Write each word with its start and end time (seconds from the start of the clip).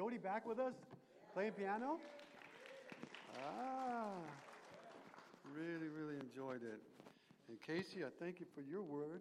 Jody 0.00 0.16
back 0.16 0.48
with 0.48 0.56
us 0.56 0.72
playing 1.36 1.52
piano? 1.52 2.00
Ah, 3.36 4.16
really, 5.52 5.92
really 5.92 6.16
enjoyed 6.16 6.64
it. 6.64 6.80
And 7.52 7.60
Casey, 7.60 8.00
I 8.00 8.08
thank 8.16 8.40
you 8.40 8.48
for 8.56 8.64
your 8.64 8.80
word 8.80 9.20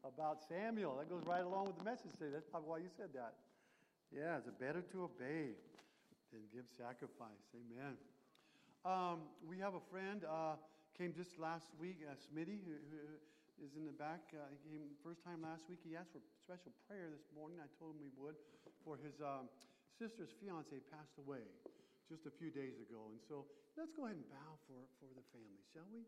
about 0.00 0.40
Samuel. 0.48 0.96
That 0.96 1.12
goes 1.12 1.28
right 1.28 1.44
along 1.44 1.68
with 1.68 1.76
the 1.76 1.84
message 1.84 2.16
today. 2.16 2.32
That's 2.32 2.48
probably 2.48 2.72
why 2.72 2.78
you 2.80 2.88
said 2.96 3.12
that. 3.12 3.36
Yeah, 4.08 4.40
it's 4.40 4.48
better 4.56 4.80
to 4.96 5.12
obey 5.12 5.60
than 6.32 6.40
give 6.56 6.64
sacrifice. 6.72 7.44
Amen. 7.52 8.00
Um, 8.88 9.28
we 9.44 9.60
have 9.60 9.76
a 9.76 9.84
friend 9.92 10.24
uh, 10.24 10.56
came 10.96 11.12
just 11.12 11.36
last 11.36 11.68
week, 11.76 12.00
uh, 12.00 12.16
Smitty, 12.16 12.64
who, 12.64 12.72
who 12.88 12.96
is 13.60 13.76
in 13.76 13.84
the 13.84 13.92
back. 13.92 14.24
Uh, 14.32 14.40
he 14.56 14.72
came 14.72 14.88
first 15.04 15.20
time 15.20 15.44
last 15.44 15.68
week. 15.68 15.84
He 15.84 15.92
asked 15.92 16.16
for 16.16 16.24
special 16.40 16.72
prayer 16.88 17.12
this 17.12 17.28
morning. 17.36 17.60
I 17.60 17.68
told 17.76 17.92
him 17.92 18.08
we 18.08 18.12
would 18.16 18.40
for 18.88 18.96
his 18.96 19.20
um, 19.20 19.52
sister's 19.94 20.34
fiance 20.42 20.74
passed 20.90 21.14
away 21.22 21.46
just 22.10 22.26
a 22.26 22.32
few 22.34 22.50
days 22.50 22.82
ago. 22.82 23.14
And 23.14 23.22
so 23.22 23.46
let's 23.78 23.94
go 23.94 24.04
ahead 24.10 24.18
and 24.18 24.28
bow 24.28 24.58
for, 24.66 24.82
for 24.98 25.08
the 25.14 25.24
family, 25.30 25.62
shall 25.70 25.86
we? 25.94 26.02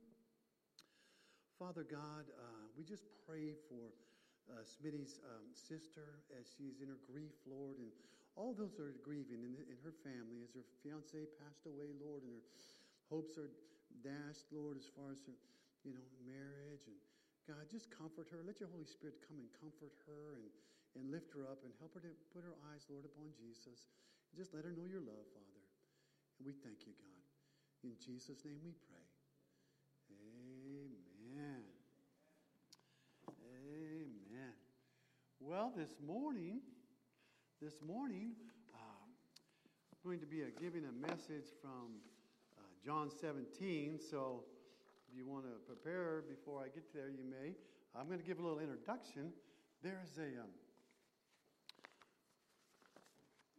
Father 1.56 1.86
God, 1.86 2.28
uh, 2.36 2.66
we 2.76 2.84
just 2.84 3.08
pray 3.24 3.56
for 3.70 3.94
uh, 4.52 4.60
Smitty's 4.66 5.22
um, 5.24 5.48
sister 5.56 6.20
as 6.36 6.44
she's 6.46 6.84
in 6.84 6.92
her 6.92 7.00
grief, 7.08 7.32
Lord, 7.48 7.80
and 7.80 7.88
all 8.36 8.52
those 8.52 8.76
are 8.76 8.92
grieving 9.00 9.40
in, 9.40 9.56
in 9.56 9.78
her 9.80 9.96
family 10.04 10.44
as 10.44 10.52
her 10.52 10.66
fiance 10.84 11.16
passed 11.40 11.64
away, 11.64 11.96
Lord, 11.96 12.20
and 12.28 12.36
her 12.36 12.44
hopes 13.08 13.40
are 13.40 13.48
dashed, 14.04 14.52
Lord, 14.52 14.76
as 14.76 14.92
far 14.92 15.08
as 15.08 15.24
her, 15.24 15.32
you 15.86 15.96
know, 15.96 16.04
marriage. 16.28 16.84
And 16.84 16.98
God, 17.48 17.64
just 17.72 17.88
comfort 17.88 18.28
her. 18.34 18.44
Let 18.44 18.60
your 18.60 18.68
Holy 18.68 18.84
Spirit 18.84 19.24
come 19.24 19.40
and 19.40 19.48
comfort 19.56 19.96
her 20.04 20.36
and, 20.36 20.46
and 20.96 21.12
lift 21.12 21.28
her 21.36 21.44
up 21.44 21.60
and 21.62 21.72
help 21.78 21.92
her 21.94 22.00
to 22.00 22.12
put 22.32 22.42
her 22.42 22.56
eyes, 22.72 22.88
Lord, 22.88 23.04
upon 23.04 23.28
Jesus. 23.36 23.92
And 24.32 24.40
just 24.40 24.56
let 24.56 24.64
her 24.64 24.72
know 24.72 24.88
your 24.88 25.04
love, 25.04 25.28
Father. 25.36 25.62
And 26.40 26.48
we 26.48 26.56
thank 26.64 26.88
you, 26.88 26.96
God. 26.96 27.22
In 27.84 27.92
Jesus' 28.00 28.40
name 28.44 28.58
we 28.64 28.72
pray. 28.88 29.06
Amen. 30.10 31.62
Amen. 33.28 34.52
Well, 35.38 35.72
this 35.76 36.00
morning, 36.04 36.60
this 37.60 37.80
morning, 37.86 38.32
uh, 38.74 38.78
I'm 39.06 39.98
going 40.02 40.20
to 40.20 40.26
be 40.26 40.42
uh, 40.42 40.46
giving 40.60 40.84
a 40.84 40.92
message 41.06 41.52
from 41.60 42.00
uh, 42.58 42.62
John 42.84 43.10
17. 43.10 44.00
So 44.00 44.44
if 45.08 45.16
you 45.16 45.26
want 45.26 45.44
to 45.44 45.52
prepare 45.66 46.24
before 46.28 46.60
I 46.60 46.68
get 46.68 46.92
there, 46.92 47.08
you 47.08 47.24
may. 47.28 47.54
I'm 47.94 48.08
going 48.08 48.18
to 48.18 48.24
give 48.26 48.38
a 48.38 48.42
little 48.42 48.60
introduction. 48.60 49.32
There's 49.82 50.18
a. 50.18 50.40
Um, 50.42 50.65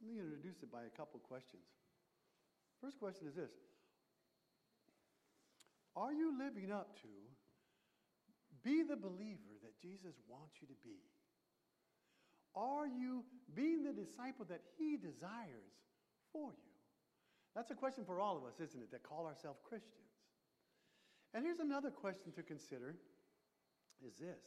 let 0.08 0.16
me 0.16 0.22
introduce 0.22 0.64
it 0.64 0.72
by 0.72 0.84
a 0.88 0.98
couple 0.98 1.20
questions. 1.20 1.68
First 2.82 3.00
question 3.00 3.28
is 3.28 3.36
this 3.36 3.52
Are 5.96 6.14
you 6.14 6.38
living 6.38 6.72
up 6.72 6.96
to 7.02 7.12
be 8.64 8.84
the 8.84 8.96
believer 8.96 9.60
that 9.64 9.80
Jesus 9.82 10.16
wants 10.30 10.56
you 10.62 10.68
to 10.68 10.74
be? 10.84 11.00
Are 12.56 12.88
you 12.88 13.24
being 13.54 13.84
the 13.84 13.94
disciple 13.94 14.46
that 14.50 14.62
he 14.78 14.98
desires 14.98 15.76
for 16.32 16.52
you? 16.52 16.72
That's 17.56 17.72
a 17.72 17.76
question 17.76 18.06
for 18.06 18.20
all 18.20 18.38
of 18.38 18.44
us, 18.46 18.60
isn't 18.60 18.82
it, 18.82 18.92
that 18.92 19.04
call 19.04 19.26
ourselves 19.26 19.60
Christians? 19.64 19.94
And 21.34 21.44
here's 21.44 21.60
another 21.60 21.92
question 21.92 22.32
to 22.34 22.44
consider 22.44 22.96
is 24.06 24.16
this. 24.18 24.44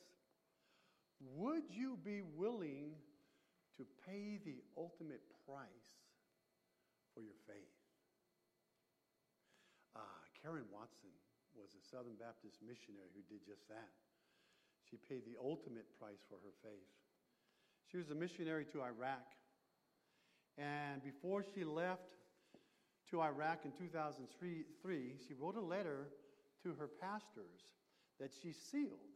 Would 1.21 1.65
you 1.71 1.99
be 2.03 2.23
willing 2.23 2.93
to 3.81 3.89
pay 4.05 4.37
the 4.45 4.61
ultimate 4.77 5.25
price 5.49 6.05
for 7.17 7.25
your 7.25 7.41
faith? 7.49 7.81
Uh, 9.97 10.21
Karen 10.37 10.69
Watson 10.69 11.09
was 11.57 11.73
a 11.73 11.81
Southern 11.81 12.21
Baptist 12.21 12.61
missionary 12.61 13.09
who 13.17 13.25
did 13.25 13.41
just 13.41 13.65
that. 13.73 13.97
She 14.85 15.01
paid 15.09 15.25
the 15.25 15.41
ultimate 15.41 15.89
price 15.97 16.21
for 16.29 16.37
her 16.45 16.53
faith. 16.61 16.93
She 17.89 17.97
was 17.97 18.13
a 18.13 18.15
missionary 18.15 18.69
to 18.77 18.85
Iraq. 18.85 19.25
And 20.61 21.03
before 21.03 21.41
she 21.41 21.65
left 21.65 22.13
to 23.11 23.23
Iraq 23.23 23.65
in 23.65 23.73
2003, 23.73 24.29
she 25.27 25.35
wrote 25.41 25.57
a 25.57 25.65
letter 25.65 26.13
to 26.63 26.75
her 26.77 26.89
pastors 27.01 27.65
that 28.21 28.31
she 28.43 28.53
sealed. 28.53 29.09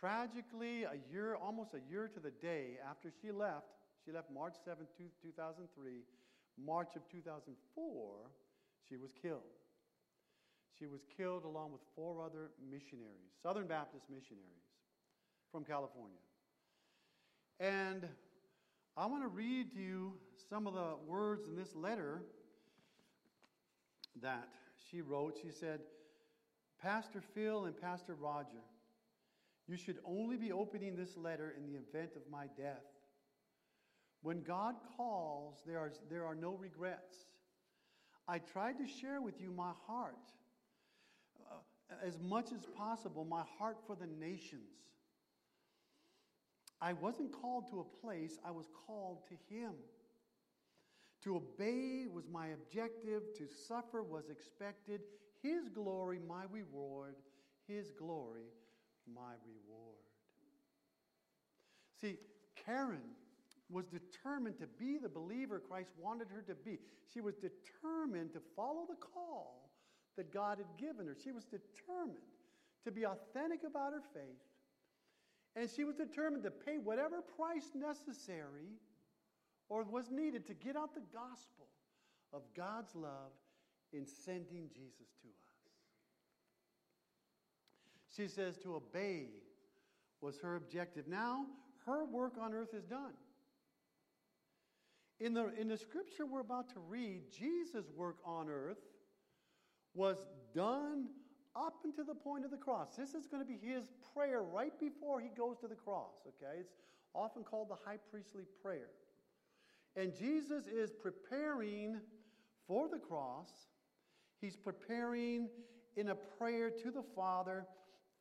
Tragically, 0.00 0.84
a 0.84 0.98
year, 1.10 1.36
almost 1.36 1.74
a 1.74 1.80
year 1.90 2.08
to 2.12 2.20
the 2.20 2.30
day 2.30 2.78
after 2.88 3.10
she 3.22 3.30
left, 3.30 3.66
she 4.04 4.12
left 4.12 4.30
March 4.30 4.54
7, 4.64 4.86
2003, 5.22 5.92
March 6.64 6.96
of 6.96 7.02
2004, 7.10 8.30
she 8.88 8.96
was 8.96 9.10
killed. 9.20 9.40
She 10.78 10.86
was 10.86 11.00
killed 11.16 11.44
along 11.44 11.72
with 11.72 11.80
four 11.94 12.22
other 12.22 12.50
missionaries, 12.70 13.32
Southern 13.42 13.66
Baptist 13.66 14.04
missionaries 14.10 14.66
from 15.50 15.64
California. 15.64 16.18
And 17.58 18.06
I 18.96 19.06
want 19.06 19.22
to 19.22 19.28
read 19.28 19.72
to 19.72 19.80
you 19.80 20.14
some 20.50 20.66
of 20.66 20.74
the 20.74 20.94
words 21.06 21.46
in 21.46 21.56
this 21.56 21.74
letter 21.74 22.22
that 24.20 24.48
she 24.90 25.00
wrote. 25.00 25.38
She 25.42 25.50
said, 25.50 25.80
Pastor 26.82 27.22
Phil 27.34 27.64
and 27.64 27.80
Pastor 27.80 28.14
Roger, 28.14 28.62
you 29.68 29.76
should 29.76 29.98
only 30.04 30.36
be 30.36 30.52
opening 30.52 30.96
this 30.96 31.16
letter 31.16 31.54
in 31.56 31.66
the 31.66 31.78
event 31.78 32.12
of 32.16 32.22
my 32.30 32.46
death. 32.56 32.84
When 34.22 34.42
God 34.42 34.76
calls, 34.96 35.62
there 35.66 35.78
are, 35.78 35.92
there 36.10 36.24
are 36.24 36.34
no 36.34 36.54
regrets. 36.54 37.14
I 38.28 38.38
tried 38.38 38.78
to 38.78 38.86
share 38.86 39.20
with 39.20 39.40
you 39.40 39.50
my 39.50 39.72
heart, 39.86 40.32
uh, 41.50 41.54
as 42.04 42.18
much 42.18 42.52
as 42.52 42.66
possible, 42.76 43.24
my 43.24 43.44
heart 43.58 43.78
for 43.86 43.96
the 43.96 44.06
nations. 44.06 44.62
I 46.80 46.92
wasn't 46.92 47.32
called 47.32 47.70
to 47.70 47.80
a 47.80 48.06
place, 48.06 48.38
I 48.44 48.50
was 48.50 48.66
called 48.86 49.18
to 49.28 49.54
Him. 49.54 49.72
To 51.24 51.36
obey 51.36 52.06
was 52.12 52.28
my 52.28 52.48
objective, 52.48 53.22
to 53.38 53.46
suffer 53.66 54.02
was 54.02 54.28
expected. 54.28 55.00
His 55.42 55.68
glory, 55.68 56.20
my 56.26 56.44
reward. 56.50 57.16
His 57.66 57.90
glory, 57.90 58.46
my 59.12 59.34
reward. 59.44 59.96
See, 62.00 62.18
Karen 62.64 63.00
was 63.70 63.86
determined 63.86 64.58
to 64.58 64.66
be 64.66 64.98
the 64.98 65.08
believer 65.08 65.60
Christ 65.60 65.90
wanted 65.98 66.28
her 66.34 66.42
to 66.42 66.54
be. 66.54 66.78
She 67.12 67.20
was 67.20 67.34
determined 67.34 68.32
to 68.34 68.40
follow 68.54 68.86
the 68.88 68.96
call 68.96 69.70
that 70.16 70.32
God 70.32 70.58
had 70.58 70.66
given 70.78 71.06
her. 71.06 71.16
She 71.22 71.32
was 71.32 71.44
determined 71.44 72.18
to 72.84 72.92
be 72.92 73.04
authentic 73.04 73.60
about 73.64 73.92
her 73.92 74.02
faith. 74.14 74.42
And 75.56 75.68
she 75.74 75.84
was 75.84 75.96
determined 75.96 76.44
to 76.44 76.50
pay 76.50 76.78
whatever 76.78 77.22
price 77.22 77.70
necessary 77.74 78.76
or 79.68 79.82
was 79.84 80.10
needed 80.10 80.46
to 80.46 80.54
get 80.54 80.76
out 80.76 80.94
the 80.94 81.00
gospel 81.12 81.66
of 82.32 82.42
God's 82.54 82.94
love 82.94 83.32
in 83.92 84.06
sending 84.06 84.68
Jesus 84.68 85.08
to 85.22 85.28
us. 85.28 85.45
She 88.16 88.28
says 88.28 88.56
to 88.58 88.76
obey 88.76 89.28
was 90.20 90.38
her 90.38 90.56
objective. 90.56 91.06
Now, 91.06 91.46
her 91.84 92.04
work 92.04 92.34
on 92.40 92.54
earth 92.54 92.74
is 92.74 92.84
done. 92.84 93.12
In 95.20 95.34
the, 95.34 95.52
in 95.58 95.68
the 95.68 95.76
scripture 95.76 96.26
we're 96.26 96.40
about 96.40 96.68
to 96.70 96.80
read, 96.80 97.22
Jesus' 97.30 97.86
work 97.94 98.16
on 98.24 98.48
earth 98.48 98.78
was 99.94 100.16
done 100.54 101.08
up 101.54 101.74
until 101.84 102.04
the 102.04 102.14
point 102.14 102.44
of 102.44 102.50
the 102.50 102.56
cross. 102.56 102.96
This 102.96 103.14
is 103.14 103.26
going 103.26 103.42
to 103.42 103.48
be 103.48 103.58
his 103.58 103.88
prayer 104.14 104.42
right 104.42 104.78
before 104.78 105.20
he 105.20 105.28
goes 105.28 105.56
to 105.60 105.68
the 105.68 105.74
cross, 105.74 106.14
okay? 106.26 106.60
It's 106.60 106.74
often 107.14 107.44
called 107.44 107.70
the 107.70 107.78
high 107.84 107.98
priestly 108.10 108.44
prayer. 108.62 108.88
And 109.96 110.14
Jesus 110.14 110.66
is 110.66 110.92
preparing 110.92 111.98
for 112.66 112.88
the 112.88 112.98
cross. 112.98 113.48
He's 114.42 114.56
preparing 114.56 115.48
in 115.96 116.10
a 116.10 116.14
prayer 116.14 116.70
to 116.70 116.90
the 116.90 117.04
Father 117.14 117.64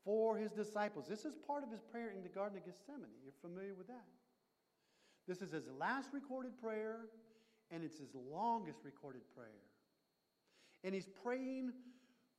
for 0.06 0.38
his 0.38 0.52
disciples. 0.52 1.08
This 1.10 1.26
is 1.26 1.36
part 1.48 1.64
of 1.64 1.72
his 1.72 1.82
prayer 1.82 2.12
in 2.16 2.24
the 2.24 2.30
Garden 2.30 2.58
of 2.58 2.66
Gethsemane. 2.66 3.10
You're 3.24 3.34
familiar 3.42 3.74
with 3.74 3.88
that. 3.88 4.06
This 5.28 5.42
is 5.42 5.52
his 5.52 5.66
last 5.80 6.10
recorded 6.14 6.52
prayer, 6.62 7.00
and 7.72 7.84
it's 7.84 7.98
his 7.98 8.14
longest 8.32 8.80
recorded 8.86 9.22
prayer. 9.36 9.66
And 10.84 10.94
he's 10.94 11.10
praying 11.24 11.74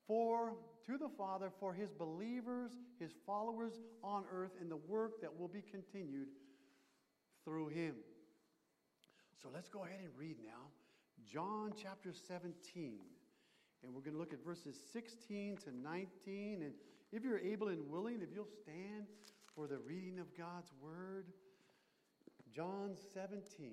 for 0.06 0.54
to 0.86 0.96
the 0.96 1.08
Father 1.08 1.50
for 1.58 1.74
his 1.74 1.90
believers, 1.90 2.70
his 3.00 3.10
followers 3.26 3.72
on 4.04 4.22
earth, 4.32 4.52
and 4.60 4.70
the 4.70 4.76
work 4.76 5.20
that 5.20 5.36
will 5.36 5.48
be 5.48 5.62
continued 5.62 6.28
through 7.44 7.68
him. 7.68 7.96
So 9.42 9.48
let's 9.52 9.68
go 9.68 9.84
ahead 9.84 9.98
and 10.00 10.10
read 10.16 10.36
now 10.44 10.70
John 11.24 11.72
chapter 11.80 12.12
17. 12.12 13.00
And 13.82 13.94
we're 13.94 14.00
going 14.00 14.14
to 14.14 14.18
look 14.18 14.32
at 14.32 14.44
verses 14.44 14.76
16 14.92 15.58
to 15.64 15.76
19. 15.76 16.62
And 16.62 16.72
if 17.16 17.24
you're 17.24 17.38
able 17.38 17.68
and 17.68 17.88
willing, 17.88 18.20
if 18.20 18.28
you'll 18.34 18.46
stand 18.62 19.06
for 19.54 19.66
the 19.66 19.78
reading 19.78 20.18
of 20.18 20.36
God's 20.36 20.70
word, 20.82 21.26
John 22.54 22.94
17, 23.14 23.72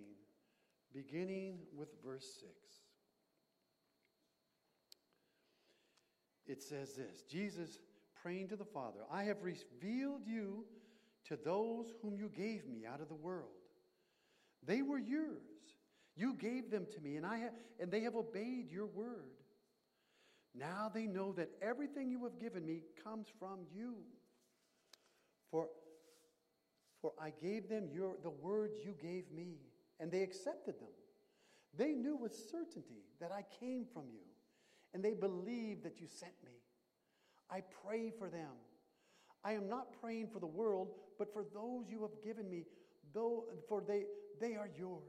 beginning 0.94 1.60
with 1.76 1.90
verse 2.04 2.26
6. 2.40 2.52
It 6.46 6.62
says 6.62 6.94
this 6.94 7.24
Jesus 7.30 7.80
praying 8.22 8.48
to 8.50 8.56
the 8.56 8.66
Father, 8.66 9.00
I 9.12 9.24
have 9.24 9.38
revealed 9.44 10.26
you 10.26 10.66
to 11.28 11.38
those 11.38 11.94
whom 12.02 12.18
you 12.18 12.30
gave 12.30 12.66
me 12.66 12.86
out 12.86 13.02
of 13.02 13.10
the 13.10 13.16
world. 13.16 13.50
They 14.66 14.82
were 14.82 15.00
yours. 15.00 15.42
You 16.16 16.36
gave 16.36 16.70
them 16.70 16.86
to 16.94 17.02
me, 17.02 17.18
and, 17.18 17.26
I 17.26 17.40
ha- 17.40 17.56
and 17.80 17.92
they 17.92 18.02
have 18.02 18.16
obeyed 18.16 18.72
your 18.72 18.86
word. 18.86 19.43
Now 20.56 20.92
they 20.94 21.08
know 21.08 21.32
that 21.34 21.50
everything 21.62 22.10
you 22.10 22.24
have 22.24 22.40
given 22.40 22.66
me 22.66 22.82
comes 23.04 23.28
from 23.40 23.60
you. 23.76 23.96
For, 25.50 25.68
for 27.02 27.14
I 27.20 27.32
gave 27.42 27.70
them 27.70 27.90
your, 27.92 28.16
the 28.22 28.30
words 28.30 28.78
you 28.84 28.96
gave 29.02 29.32
me, 29.32 29.58
and 30.00 30.12
they 30.12 30.22
accepted 30.22 30.80
them. 30.80 30.90
They 31.76 31.94
knew 31.94 32.16
with 32.16 32.36
certainty 32.36 33.02
that 33.20 33.32
I 33.32 33.44
came 33.60 33.86
from 33.92 34.04
you, 34.12 34.22
and 34.94 35.04
they 35.04 35.14
believed 35.14 35.84
that 35.84 36.00
you 36.00 36.08
sent 36.08 36.34
me. 36.46 36.52
I 37.50 37.62
pray 37.86 38.12
for 38.18 38.30
them. 38.30 38.52
I 39.44 39.54
am 39.54 39.68
not 39.68 40.00
praying 40.02 40.30
for 40.32 40.40
the 40.40 40.48
world, 40.48 40.90
but 41.18 41.34
for 41.34 41.46
those 41.54 41.86
you 41.90 42.02
have 42.02 42.24
given 42.24 42.50
me, 42.50 42.66
though, 43.14 43.46
for 43.68 43.82
they, 43.86 44.04
they 44.40 44.56
are 44.56 44.70
yours. 44.78 45.04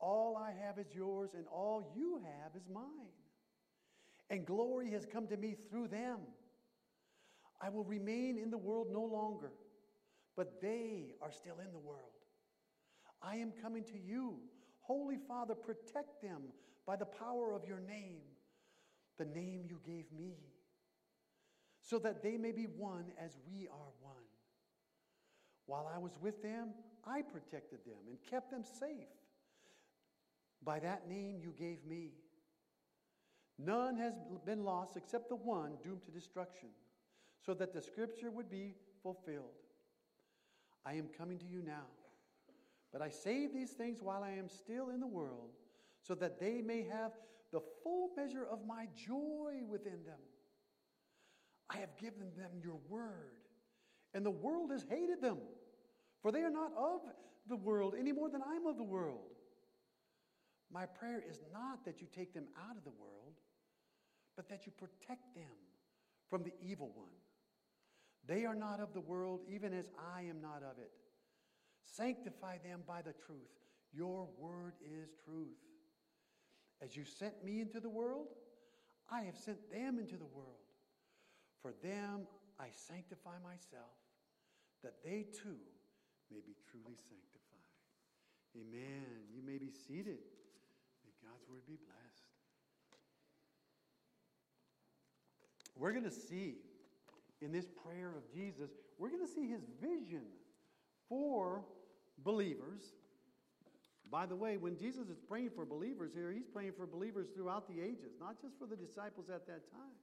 All 0.00 0.36
I 0.36 0.52
have 0.64 0.78
is 0.78 0.94
yours, 0.94 1.30
and 1.34 1.46
all 1.46 1.92
you 1.96 2.20
have 2.22 2.54
is 2.56 2.68
mine. 2.72 2.84
And 4.30 4.44
glory 4.44 4.90
has 4.90 5.06
come 5.06 5.26
to 5.28 5.36
me 5.36 5.56
through 5.70 5.88
them. 5.88 6.18
I 7.60 7.70
will 7.70 7.84
remain 7.84 8.38
in 8.38 8.50
the 8.50 8.58
world 8.58 8.88
no 8.92 9.02
longer, 9.02 9.50
but 10.36 10.60
they 10.60 11.14
are 11.20 11.32
still 11.32 11.56
in 11.64 11.72
the 11.72 11.78
world. 11.78 12.12
I 13.22 13.36
am 13.36 13.52
coming 13.62 13.84
to 13.84 13.98
you. 13.98 14.38
Holy 14.80 15.16
Father, 15.16 15.54
protect 15.54 16.22
them 16.22 16.42
by 16.86 16.96
the 16.96 17.04
power 17.04 17.52
of 17.52 17.66
your 17.66 17.80
name, 17.80 18.20
the 19.18 19.24
name 19.24 19.64
you 19.68 19.80
gave 19.84 20.06
me, 20.12 20.36
so 21.82 21.98
that 21.98 22.22
they 22.22 22.36
may 22.36 22.52
be 22.52 22.64
one 22.64 23.06
as 23.20 23.38
we 23.50 23.66
are 23.68 23.92
one. 24.00 24.14
While 25.66 25.90
I 25.92 25.98
was 25.98 26.12
with 26.20 26.42
them, 26.42 26.70
I 27.04 27.22
protected 27.22 27.80
them 27.84 27.98
and 28.08 28.18
kept 28.30 28.50
them 28.50 28.62
safe 28.62 29.08
by 30.62 30.78
that 30.80 31.08
name 31.08 31.40
you 31.42 31.54
gave 31.58 31.84
me. 31.84 32.12
None 33.58 33.96
has 33.96 34.14
been 34.46 34.64
lost 34.64 34.96
except 34.96 35.28
the 35.28 35.36
one 35.36 35.72
doomed 35.82 36.04
to 36.04 36.10
destruction, 36.12 36.68
so 37.44 37.54
that 37.54 37.72
the 37.72 37.82
scripture 37.82 38.30
would 38.30 38.48
be 38.48 38.74
fulfilled. 39.02 39.56
I 40.86 40.94
am 40.94 41.08
coming 41.18 41.38
to 41.38 41.46
you 41.46 41.62
now, 41.62 41.86
but 42.92 43.02
I 43.02 43.10
say 43.10 43.46
these 43.46 43.70
things 43.70 44.00
while 44.00 44.22
I 44.22 44.30
am 44.30 44.48
still 44.48 44.90
in 44.90 45.00
the 45.00 45.06
world, 45.06 45.50
so 46.00 46.14
that 46.14 46.38
they 46.38 46.62
may 46.62 46.82
have 46.84 47.12
the 47.50 47.60
full 47.82 48.10
measure 48.16 48.46
of 48.48 48.64
my 48.66 48.86
joy 48.94 49.62
within 49.68 50.04
them. 50.04 50.20
I 51.68 51.78
have 51.78 51.96
given 51.98 52.30
them 52.36 52.50
your 52.62 52.78
word, 52.88 53.34
and 54.14 54.24
the 54.24 54.30
world 54.30 54.70
has 54.70 54.86
hated 54.88 55.20
them, 55.20 55.38
for 56.22 56.30
they 56.30 56.42
are 56.42 56.50
not 56.50 56.72
of 56.76 57.00
the 57.48 57.56
world 57.56 57.94
any 57.98 58.12
more 58.12 58.30
than 58.30 58.42
I'm 58.46 58.66
of 58.66 58.76
the 58.76 58.84
world. 58.84 59.34
My 60.72 60.86
prayer 60.86 61.22
is 61.28 61.40
not 61.52 61.84
that 61.86 62.00
you 62.00 62.06
take 62.14 62.34
them 62.34 62.46
out 62.68 62.76
of 62.76 62.84
the 62.84 62.90
world, 62.90 63.34
but 64.38 64.48
that 64.48 64.66
you 64.66 64.70
protect 64.70 65.34
them 65.34 65.58
from 66.30 66.44
the 66.44 66.52
evil 66.62 66.92
one. 66.94 67.10
They 68.24 68.44
are 68.44 68.54
not 68.54 68.78
of 68.78 68.94
the 68.94 69.00
world, 69.00 69.40
even 69.52 69.74
as 69.74 69.88
I 70.14 70.22
am 70.22 70.40
not 70.40 70.62
of 70.62 70.78
it. 70.78 70.92
Sanctify 71.84 72.58
them 72.58 72.82
by 72.86 73.02
the 73.02 73.14
truth. 73.26 73.50
Your 73.92 74.28
word 74.38 74.74
is 74.80 75.08
truth. 75.24 75.58
As 76.80 76.96
you 76.96 77.04
sent 77.04 77.44
me 77.44 77.60
into 77.60 77.80
the 77.80 77.88
world, 77.88 78.28
I 79.10 79.22
have 79.22 79.36
sent 79.36 79.72
them 79.72 79.98
into 79.98 80.16
the 80.16 80.26
world. 80.26 80.62
For 81.60 81.72
them 81.82 82.28
I 82.60 82.68
sanctify 82.70 83.38
myself, 83.42 83.98
that 84.84 85.02
they 85.02 85.26
too 85.34 85.58
may 86.30 86.38
be 86.46 86.54
truly 86.70 86.94
sanctified. 86.94 87.74
Amen. 88.54 89.26
You 89.34 89.42
may 89.42 89.58
be 89.58 89.72
seated. 89.72 90.22
May 91.02 91.10
God's 91.26 91.42
word 91.50 91.66
be 91.66 91.74
blessed. 91.74 92.07
We're 95.78 95.92
going 95.92 96.04
to 96.04 96.10
see 96.10 96.56
in 97.40 97.52
this 97.52 97.66
prayer 97.84 98.12
of 98.16 98.32
Jesus, 98.32 98.70
we're 98.98 99.10
going 99.10 99.24
to 99.24 99.32
see 99.32 99.48
his 99.48 99.62
vision 99.80 100.24
for 101.08 101.64
believers. 102.24 102.82
By 104.10 104.26
the 104.26 104.34
way, 104.34 104.56
when 104.56 104.76
Jesus 104.76 105.08
is 105.08 105.18
praying 105.28 105.50
for 105.54 105.64
believers 105.64 106.12
here, 106.14 106.32
he's 106.32 106.46
praying 106.46 106.72
for 106.76 106.86
believers 106.86 107.28
throughout 107.34 107.68
the 107.68 107.80
ages, 107.80 108.12
not 108.20 108.40
just 108.40 108.58
for 108.58 108.66
the 108.66 108.76
disciples 108.76 109.28
at 109.28 109.46
that 109.46 109.70
time. 109.70 109.96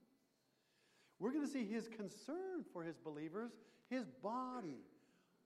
We're 1.18 1.32
going 1.32 1.46
to 1.46 1.52
see 1.52 1.66
his 1.66 1.88
concern 1.88 2.64
for 2.72 2.82
his 2.82 2.96
believers, 2.96 3.52
his 3.90 4.04
body 4.22 4.80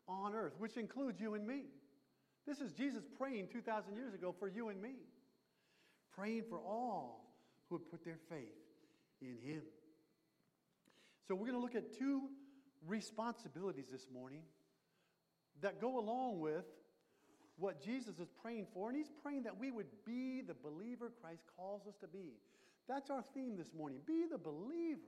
on 0.09 0.35
earth, 0.35 0.55
which 0.59 0.77
includes 0.77 1.21
you 1.21 1.35
and 1.35 1.47
me. 1.47 1.65
This 2.47 2.61
is 2.61 2.73
Jesus 2.73 3.05
praying 3.19 3.49
2,000 3.53 3.95
years 3.95 4.15
ago 4.15 4.35
for 4.39 4.49
you 4.49 4.69
and 4.69 4.81
me 4.81 4.95
praying 6.21 6.45
for 6.49 6.59
all 6.59 7.33
who 7.69 7.77
would 7.77 7.91
put 7.91 8.05
their 8.05 8.19
faith 8.29 8.59
in 9.21 9.37
Him. 9.43 9.63
So, 11.27 11.35
we're 11.35 11.47
going 11.47 11.55
to 11.55 11.61
look 11.61 11.75
at 11.75 11.97
two 11.97 12.23
responsibilities 12.87 13.87
this 13.91 14.07
morning 14.13 14.43
that 15.61 15.81
go 15.81 15.99
along 15.99 16.41
with 16.41 16.65
what 17.57 17.83
Jesus 17.83 18.19
is 18.19 18.29
praying 18.43 18.67
for. 18.73 18.89
And 18.89 18.97
He's 18.97 19.11
praying 19.23 19.45
that 19.45 19.59
we 19.59 19.71
would 19.71 19.87
be 20.07 20.41
the 20.41 20.55
believer 20.55 21.13
Christ 21.21 21.43
calls 21.57 21.87
us 21.87 21.95
to 22.01 22.09
be. 22.09 22.39
That's 22.89 23.11
our 23.11 23.23
theme 23.35 23.57
this 23.57 23.73
morning. 23.77 23.99
Be 24.07 24.25
the 24.31 24.39
believer 24.39 25.01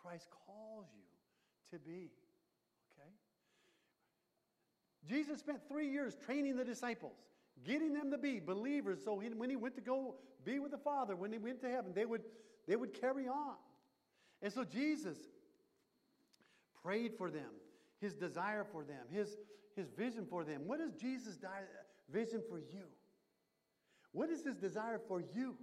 Christ 0.00 0.28
calls 0.46 0.86
you 0.94 1.76
to 1.76 1.84
be. 1.84 2.10
Okay? 2.98 3.10
Jesus 5.06 5.40
spent 5.40 5.58
three 5.68 5.90
years 5.90 6.16
training 6.24 6.56
the 6.56 6.64
disciples 6.64 7.16
getting 7.64 7.92
them 7.92 8.10
to 8.10 8.18
be 8.18 8.40
believers. 8.40 9.00
So 9.04 9.18
he, 9.18 9.28
when 9.28 9.50
he 9.50 9.56
went 9.56 9.74
to 9.76 9.80
go 9.80 10.14
be 10.44 10.58
with 10.58 10.70
the 10.70 10.78
Father, 10.78 11.14
when 11.14 11.32
he 11.32 11.38
went 11.38 11.60
to 11.62 11.68
heaven, 11.68 11.92
they 11.94 12.04
would, 12.04 12.22
they 12.66 12.76
would 12.76 12.98
carry 12.98 13.28
on. 13.28 13.56
And 14.42 14.52
so 14.52 14.64
Jesus 14.64 15.18
prayed 16.82 17.12
for 17.16 17.30
them, 17.30 17.50
his 18.00 18.14
desire 18.14 18.66
for 18.70 18.84
them, 18.84 19.06
his, 19.10 19.36
his 19.76 19.88
vision 19.90 20.26
for 20.28 20.44
them. 20.44 20.62
What 20.66 20.80
is 20.80 20.92
Jesus' 20.94 21.36
di- 21.36 21.48
vision 22.12 22.42
for 22.48 22.58
you? 22.58 22.84
What 24.10 24.28
is 24.28 24.44
his 24.44 24.56
desire 24.56 25.00
for 25.08 25.20
you? 25.20 25.54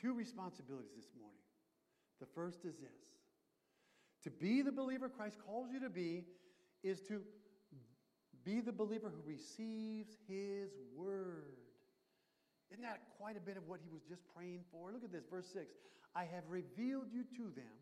Two 0.00 0.14
responsibilities 0.14 0.90
this 0.96 1.10
morning. 1.16 1.36
The 2.20 2.26
first 2.34 2.64
is 2.64 2.76
this 2.76 3.02
to 4.22 4.30
be 4.30 4.62
the 4.62 4.72
believer 4.72 5.08
Christ 5.08 5.36
calls 5.44 5.70
you 5.72 5.80
to 5.80 5.90
be 5.90 6.24
is 6.82 7.00
to 7.02 7.20
be 8.44 8.60
the 8.60 8.72
believer 8.72 9.10
who 9.14 9.28
receives 9.28 10.16
his 10.28 10.70
word. 10.94 11.61
Isn't 12.72 12.84
that 12.84 13.00
quite 13.18 13.36
a 13.36 13.40
bit 13.40 13.56
of 13.56 13.68
what 13.68 13.80
he 13.82 13.90
was 13.90 14.00
just 14.08 14.22
praying 14.34 14.60
for? 14.72 14.90
Look 14.92 15.04
at 15.04 15.12
this, 15.12 15.24
verse 15.30 15.46
6. 15.52 15.66
I 16.16 16.24
have 16.24 16.44
revealed 16.48 17.12
you 17.12 17.24
to 17.36 17.42
them. 17.54 17.78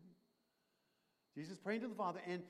Jesus 1.33 1.57
praying 1.57 1.81
to 1.81 1.87
the 1.87 1.95
Father, 1.95 2.19
and 2.27 2.43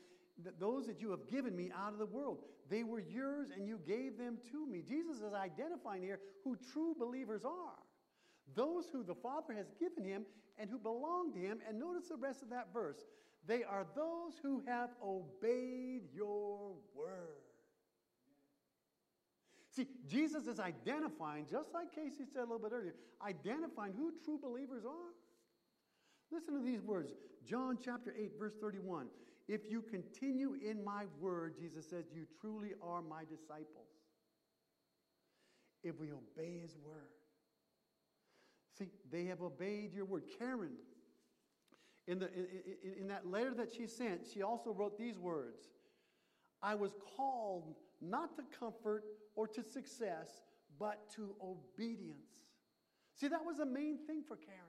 th- 0.44 0.56
those 0.60 0.88
that 0.88 1.00
you 1.00 1.12
have 1.12 1.28
given 1.30 1.56
me 1.56 1.72
out 1.78 1.94
of 1.94 2.00
the 2.00 2.06
world, 2.06 2.40
they 2.70 2.84
were 2.84 3.00
yours 3.00 3.50
and 3.56 3.68
you 3.68 3.80
gave 3.86 4.18
them 4.18 4.38
to 4.52 4.66
me. 4.66 4.82
Jesus 4.82 5.18
is 5.18 5.34
identifying 5.34 6.02
here 6.02 6.20
who 6.44 6.58
true 6.74 6.96
believers 6.98 7.46
are. 7.46 7.78
Those 8.56 8.86
who 8.92 9.04
the 9.04 9.16
Father 9.16 9.54
has 9.54 9.68
given 9.80 10.04
him 10.04 10.26
and 10.58 10.70
who 10.70 10.80
belong 10.80 11.34
to 11.34 11.40
him. 11.40 11.60
And 11.68 11.80
notice 11.80 12.10
the 12.10 12.16
rest 12.16 12.42
of 12.42 12.50
that 12.50 12.74
verse. 12.74 12.98
They 13.48 13.64
are 13.64 13.86
those 13.96 14.34
who 14.42 14.64
have 14.66 14.90
obeyed 15.04 16.10
your 16.14 16.74
word. 16.96 17.51
See, 19.72 19.88
Jesus 20.06 20.48
is 20.48 20.60
identifying, 20.60 21.46
just 21.50 21.74
like 21.74 21.96
Casey 21.96 22.26
said 22.32 22.40
a 22.40 22.44
little 22.44 22.60
bit 22.60 22.72
earlier, 22.74 22.94
identifying 23.26 23.94
who 23.94 24.12
true 24.24 24.38
believers 24.42 24.84
are. 24.86 25.14
Listen 26.32 26.54
to 26.54 26.64
these 26.64 26.82
words 26.82 27.12
John 27.46 27.78
chapter 27.84 28.14
8, 28.18 28.32
verse 28.38 28.54
31. 28.62 29.08
If 29.48 29.62
you 29.70 29.82
continue 29.82 30.56
in 30.64 30.84
my 30.84 31.06
word, 31.20 31.56
Jesus 31.60 31.90
says, 31.90 32.06
you 32.14 32.26
truly 32.40 32.72
are 32.82 33.02
my 33.02 33.24
disciples. 33.24 33.90
If 35.84 36.00
we 36.00 36.08
obey 36.12 36.60
his 36.62 36.78
word. 36.86 37.10
See, 38.78 38.90
they 39.12 39.26
have 39.26 39.42
obeyed 39.42 39.94
your 39.94 40.06
word. 40.06 40.24
Karen, 40.38 40.74
in, 42.08 42.20
the, 42.20 42.28
in, 42.34 43.02
in, 43.02 43.08
that 43.08 43.28
letter 43.28 43.54
that 43.56 43.74
she 43.74 43.88
sent, 43.88 44.22
she 44.32 44.42
also 44.42 44.72
wrote 44.72 44.98
these 44.98 45.18
words 45.18 45.70
I 46.62 46.76
was 46.76 46.92
called 47.18 47.76
not 48.02 48.36
to 48.36 48.44
comfort 48.58 49.04
or 49.36 49.48
to 49.48 49.64
success, 49.64 50.42
but 50.80 51.10
to 51.16 51.36
obedience. 51.42 52.40
See, 53.16 53.28
that 53.28 53.46
was 53.46 53.58
the 53.58 53.66
main 53.66 54.00
thing 54.08 54.24
for 54.28 54.36
Karen 54.36 54.60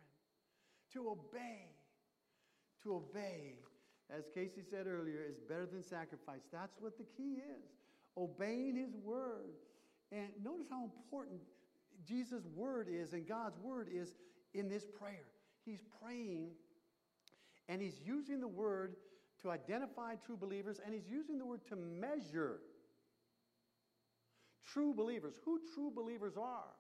to 0.93 1.11
obey. 1.11 1.71
To 2.83 2.97
obey, 2.97 3.59
as 4.11 4.25
Casey 4.35 4.63
said 4.69 4.87
earlier, 4.87 5.25
is 5.29 5.39
better 5.39 5.67
than 5.67 5.83
sacrifice. 5.83 6.43
That's 6.53 6.81
what 6.81 6.99
the 6.99 7.05
key 7.05 7.39
is. 7.39 7.71
obeying 8.17 8.77
his 8.77 8.95
word. 8.97 9.55
And 10.11 10.29
notice 10.45 10.67
how 10.71 10.85
important 10.85 11.41
Jesus' 12.07 12.47
word 12.55 12.89
is 12.91 13.13
and 13.13 13.27
God's 13.27 13.59
word 13.59 13.89
is 13.91 14.15
in 14.53 14.69
this 14.69 14.85
prayer. 14.85 15.25
He's 15.65 15.83
praying 16.03 16.51
and 17.69 17.81
he's 17.81 18.01
using 18.05 18.41
the 18.41 18.49
word 18.49 18.97
to 19.41 19.51
identify 19.51 20.17
true 20.17 20.37
believers 20.37 20.81
and 20.85 20.93
he's 20.93 21.09
using 21.09 21.39
the 21.39 21.47
word 21.47 21.61
to 21.69 21.77
measure 21.77 22.61
true 24.73 24.95
believers. 24.95 25.35
Who 25.45 25.61
true 25.75 25.93
believers 25.95 26.35
are? 26.37 26.75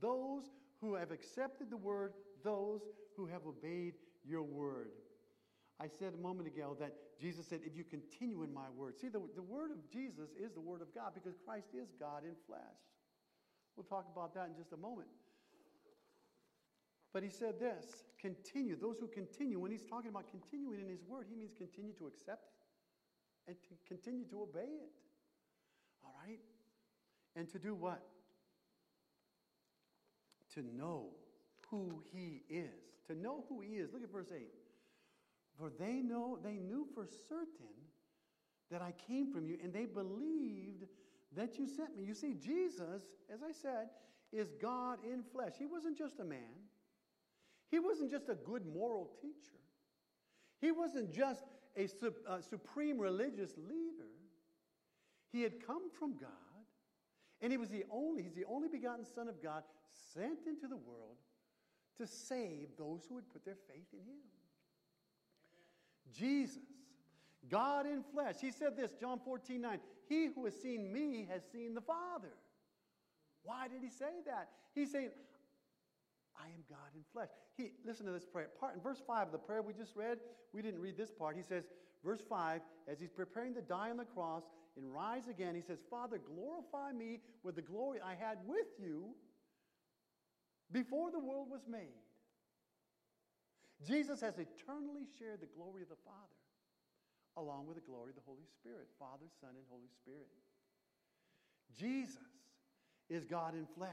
Those 0.00 0.44
who 0.80 0.94
have 0.94 1.10
accepted 1.10 1.70
the 1.70 1.76
word, 1.76 2.12
those 2.42 2.82
who 3.16 3.26
have 3.26 3.46
obeyed 3.46 3.94
your 4.24 4.42
word. 4.42 4.90
I 5.80 5.88
said 5.88 6.14
a 6.14 6.22
moment 6.22 6.48
ago 6.48 6.76
that 6.80 6.94
Jesus 7.20 7.46
said, 7.46 7.60
If 7.64 7.76
you 7.76 7.84
continue 7.84 8.42
in 8.42 8.52
my 8.52 8.68
word. 8.76 8.98
See, 8.98 9.08
the, 9.08 9.20
the 9.34 9.42
word 9.42 9.70
of 9.70 9.90
Jesus 9.90 10.30
is 10.38 10.52
the 10.52 10.60
word 10.60 10.82
of 10.82 10.94
God 10.94 11.12
because 11.14 11.34
Christ 11.44 11.68
is 11.74 11.88
God 11.98 12.24
in 12.24 12.34
flesh. 12.46 12.60
We'll 13.76 13.84
talk 13.84 14.06
about 14.12 14.34
that 14.34 14.46
in 14.46 14.56
just 14.56 14.72
a 14.72 14.76
moment. 14.76 15.08
But 17.12 17.22
he 17.22 17.30
said 17.30 17.58
this 17.60 18.04
continue. 18.20 18.76
Those 18.76 18.98
who 18.98 19.06
continue, 19.06 19.58
when 19.60 19.70
he's 19.70 19.84
talking 19.84 20.10
about 20.10 20.30
continuing 20.30 20.80
in 20.80 20.88
his 20.88 21.04
word, 21.06 21.26
he 21.28 21.36
means 21.36 21.52
continue 21.56 21.92
to 21.94 22.06
accept 22.06 22.48
it 22.48 23.50
and 23.50 23.56
to 23.68 23.74
continue 23.86 24.24
to 24.26 24.42
obey 24.42 24.70
it. 24.82 24.90
All 26.04 26.14
right? 26.26 26.40
And 27.36 27.50
to 27.50 27.58
do 27.58 27.74
what? 27.74 28.02
To 30.54 30.62
know 30.62 31.08
who 31.70 32.02
he 32.12 32.42
is. 32.48 32.68
To 33.08 33.14
know 33.14 33.44
who 33.48 33.60
he 33.60 33.74
is. 33.74 33.92
Look 33.92 34.02
at 34.02 34.12
verse 34.12 34.30
8. 34.34 34.46
For 35.58 35.70
they 35.78 35.94
know 35.94 36.38
they 36.42 36.54
knew 36.54 36.86
for 36.94 37.06
certain 37.28 37.74
that 38.70 38.82
I 38.82 38.92
came 39.06 39.32
from 39.32 39.46
you, 39.46 39.58
and 39.62 39.72
they 39.72 39.84
believed 39.84 40.84
that 41.36 41.58
you 41.58 41.66
sent 41.66 41.96
me. 41.96 42.04
You 42.04 42.14
see, 42.14 42.34
Jesus, 42.34 43.02
as 43.32 43.42
I 43.42 43.52
said, 43.52 43.88
is 44.32 44.48
God 44.60 44.98
in 45.04 45.22
flesh. 45.22 45.52
He 45.58 45.66
wasn't 45.66 45.96
just 45.96 46.18
a 46.20 46.24
man. 46.24 46.38
He 47.70 47.78
wasn't 47.78 48.10
just 48.10 48.28
a 48.28 48.34
good 48.34 48.66
moral 48.66 49.10
teacher. 49.20 49.60
He 50.60 50.72
wasn't 50.72 51.12
just 51.12 51.44
a, 51.76 51.88
a 52.02 52.32
uh, 52.32 52.40
supreme 52.40 52.98
religious 52.98 53.52
leader. 53.56 54.13
He 55.34 55.42
had 55.42 55.66
come 55.66 55.90
from 55.98 56.12
God, 56.12 56.30
and 57.42 57.50
he 57.50 57.58
was 57.58 57.68
the 57.68 57.82
only, 57.90 58.22
he's 58.22 58.36
the 58.36 58.44
only 58.48 58.68
begotten 58.68 59.04
Son 59.04 59.26
of 59.26 59.42
God 59.42 59.64
sent 60.14 60.46
into 60.46 60.68
the 60.68 60.76
world 60.76 61.16
to 61.98 62.06
save 62.06 62.68
those 62.78 63.04
who 63.08 63.16
would 63.16 63.28
put 63.32 63.44
their 63.44 63.56
faith 63.68 63.88
in 63.92 63.98
him. 63.98 64.20
Jesus, 66.16 66.62
God 67.50 67.84
in 67.84 68.04
flesh. 68.12 68.36
He 68.40 68.52
said 68.52 68.76
this, 68.76 68.92
John 69.00 69.18
14, 69.24 69.60
9. 69.60 69.80
He 70.08 70.28
who 70.32 70.44
has 70.44 70.54
seen 70.54 70.92
me 70.92 71.26
has 71.28 71.42
seen 71.50 71.74
the 71.74 71.80
Father. 71.80 72.30
Why 73.42 73.66
did 73.66 73.82
he 73.82 73.90
say 73.90 74.22
that? 74.26 74.50
He's 74.72 74.92
saying, 74.92 75.10
I 76.40 76.46
am 76.46 76.62
God 76.70 76.94
in 76.94 77.02
flesh. 77.12 77.30
He 77.56 77.72
listen 77.84 78.06
to 78.06 78.12
this 78.12 78.24
prayer. 78.24 78.50
Part 78.60 78.76
in 78.76 78.80
verse 78.80 79.02
5 79.04 79.26
of 79.26 79.32
the 79.32 79.38
prayer 79.38 79.62
we 79.62 79.72
just 79.72 79.96
read, 79.96 80.18
we 80.52 80.62
didn't 80.62 80.80
read 80.80 80.96
this 80.96 81.10
part. 81.10 81.34
He 81.34 81.42
says, 81.42 81.64
verse 82.04 82.22
5, 82.28 82.60
as 82.86 83.00
he's 83.00 83.10
preparing 83.10 83.52
to 83.54 83.62
die 83.62 83.90
on 83.90 83.96
the 83.96 84.04
cross 84.04 84.44
and 84.76 84.92
rise 84.92 85.28
again, 85.28 85.54
he 85.54 85.62
says, 85.62 85.78
Father, 85.88 86.18
glorify 86.18 86.92
me 86.92 87.20
with 87.42 87.54
the 87.54 87.62
glory 87.62 87.98
I 88.04 88.14
had 88.14 88.38
with 88.46 88.66
you 88.78 89.14
before 90.72 91.10
the 91.10 91.20
world 91.20 91.48
was 91.50 91.62
made. 91.68 92.02
Jesus 93.86 94.20
has 94.20 94.34
eternally 94.38 95.06
shared 95.18 95.40
the 95.40 95.50
glory 95.54 95.82
of 95.82 95.88
the 95.88 96.00
Father 96.04 96.18
along 97.36 97.66
with 97.66 97.76
the 97.76 97.82
glory 97.82 98.10
of 98.10 98.16
the 98.16 98.26
Holy 98.26 98.46
Spirit 98.46 98.86
Father, 98.98 99.26
Son, 99.40 99.50
and 99.50 99.64
Holy 99.68 99.90
Spirit. 100.02 100.30
Jesus 101.76 102.18
is 103.10 103.24
God 103.24 103.54
in 103.54 103.66
flesh. 103.66 103.90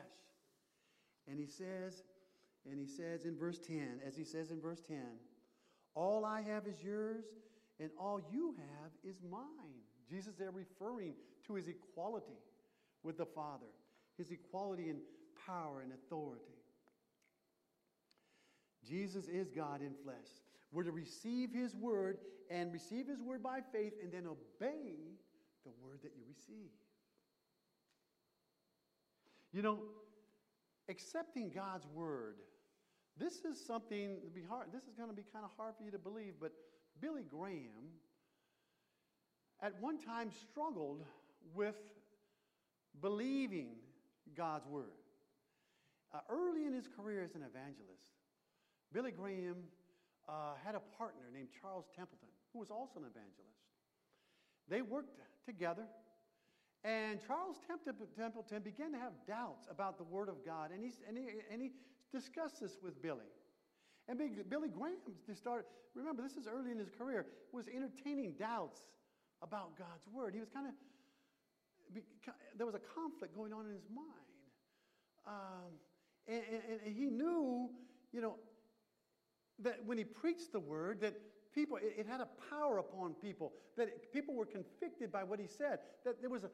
And 1.27 1.39
he 1.39 1.47
says, 1.47 2.03
and 2.69 2.79
he 2.79 2.85
says 2.85 3.25
in 3.25 3.37
verse 3.37 3.59
10, 3.59 4.01
as 4.05 4.15
he 4.15 4.23
says 4.23 4.51
in 4.51 4.61
verse 4.61 4.81
10, 4.87 4.97
all 5.95 6.23
I 6.23 6.41
have 6.41 6.67
is 6.67 6.81
yours, 6.83 7.25
and 7.79 7.89
all 7.99 8.21
you 8.31 8.55
have 8.57 8.91
is 9.03 9.21
mine. 9.29 9.83
Jesus 10.11 10.35
there 10.37 10.51
referring 10.51 11.13
to 11.47 11.55
his 11.55 11.67
equality 11.67 12.37
with 13.03 13.17
the 13.17 13.25
Father, 13.25 13.71
his 14.17 14.31
equality 14.31 14.89
in 14.89 14.97
power 15.47 15.81
and 15.81 15.93
authority. 15.93 16.43
Jesus 18.87 19.27
is 19.27 19.49
God 19.49 19.81
in 19.81 19.93
flesh. 20.03 20.27
We're 20.71 20.83
to 20.83 20.91
receive 20.91 21.51
his 21.53 21.75
word 21.75 22.17
and 22.49 22.73
receive 22.73 23.07
his 23.07 23.21
word 23.21 23.41
by 23.41 23.59
faith 23.71 23.93
and 24.01 24.11
then 24.11 24.25
obey 24.25 24.95
the 25.63 25.71
word 25.81 25.99
that 26.03 26.11
you 26.15 26.23
receive. 26.27 26.71
You 29.53 29.61
know, 29.61 29.79
accepting 30.89 31.51
God's 31.53 31.87
word, 31.87 32.35
this 33.17 33.45
is 33.45 33.63
something 33.65 34.17
to 34.23 34.29
be 34.29 34.41
hard. 34.41 34.67
This 34.73 34.83
is 34.83 34.95
going 34.95 35.09
to 35.09 35.15
be 35.15 35.23
kind 35.31 35.45
of 35.45 35.51
hard 35.57 35.75
for 35.77 35.83
you 35.83 35.91
to 35.91 35.99
believe, 35.99 36.33
but 36.39 36.51
Billy 36.99 37.23
Graham 37.29 37.91
at 39.61 39.79
one 39.81 39.97
time 39.97 40.29
struggled 40.31 41.03
with 41.53 41.75
believing 43.01 43.69
God's 44.35 44.65
word. 44.67 44.97
Uh, 46.13 46.19
early 46.29 46.65
in 46.65 46.73
his 46.73 46.87
career 46.87 47.23
as 47.23 47.35
an 47.35 47.43
evangelist, 47.43 48.03
Billy 48.91 49.11
Graham 49.11 49.57
uh, 50.27 50.53
had 50.63 50.75
a 50.75 50.81
partner 50.97 51.23
named 51.33 51.47
Charles 51.61 51.85
Templeton, 51.95 52.27
who 52.51 52.59
was 52.59 52.69
also 52.69 52.99
an 52.99 53.05
evangelist. 53.05 53.63
They 54.67 54.81
worked 54.81 55.19
together, 55.45 55.85
and 56.83 57.19
Charles 57.25 57.57
Templeton 58.17 58.61
began 58.61 58.91
to 58.91 58.97
have 58.97 59.13
doubts 59.27 59.67
about 59.69 59.97
the 59.97 60.03
Word 60.03 60.27
of 60.27 60.45
God, 60.45 60.71
and 60.71 60.83
and 61.07 61.17
he, 61.17 61.25
and 61.51 61.61
he 61.61 61.71
discussed 62.11 62.59
this 62.59 62.77
with 62.83 63.01
Billy. 63.01 63.29
And 64.07 64.19
Billy 64.49 64.67
Graham 64.67 64.97
started, 65.33 65.65
remember, 65.93 66.21
this 66.21 66.35
is 66.35 66.47
early 66.47 66.71
in 66.71 66.79
his 66.79 66.89
career, 66.89 67.25
was 67.53 67.67
entertaining 67.67 68.33
doubts 68.33 68.83
about 69.41 69.77
God's 69.77 70.07
Word. 70.13 70.33
He 70.33 70.39
was 70.39 70.49
kind 70.49 70.67
of, 70.67 70.73
there 72.57 72.65
was 72.65 72.75
a 72.75 72.81
conflict 72.95 73.35
going 73.35 73.53
on 73.53 73.65
in 73.65 73.73
his 73.73 73.89
mind. 73.93 74.07
Um, 75.27 75.71
and, 76.27 76.41
and, 76.51 76.79
and 76.85 76.95
he 76.95 77.05
knew, 77.05 77.69
you 78.11 78.21
know, 78.21 78.35
that 79.59 79.79
when 79.85 79.97
he 79.97 80.03
preached 80.03 80.51
the 80.51 80.59
word, 80.59 81.01
that 81.01 81.13
people, 81.53 81.77
it, 81.77 81.95
it 81.99 82.07
had 82.07 82.21
a 82.21 82.27
power 82.49 82.77
upon 82.77 83.13
people, 83.13 83.53
that 83.77 83.87
it, 83.87 84.11
people 84.11 84.33
were 84.35 84.45
convicted 84.45 85.11
by 85.11 85.23
what 85.23 85.39
he 85.39 85.47
said, 85.47 85.79
that 86.05 86.21
there 86.21 86.29
was 86.29 86.43
a, 86.43 86.47
uh, 86.47 86.49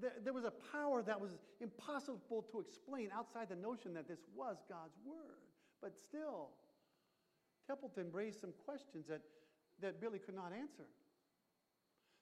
there, 0.00 0.12
there 0.22 0.32
was 0.32 0.44
a 0.44 0.52
power 0.72 1.02
that 1.02 1.20
was 1.20 1.38
impossible 1.60 2.44
to 2.52 2.60
explain 2.60 3.08
outside 3.14 3.48
the 3.48 3.56
notion 3.56 3.94
that 3.94 4.06
this 4.06 4.20
was 4.36 4.58
God's 4.68 4.96
word. 5.04 5.42
But 5.82 5.96
still, 5.96 6.50
Templeton 7.66 8.10
raised 8.12 8.40
some 8.40 8.52
questions 8.64 9.06
that, 9.08 9.22
that 9.80 10.00
Billy 10.00 10.18
could 10.18 10.34
not 10.34 10.52
answer. 10.52 10.84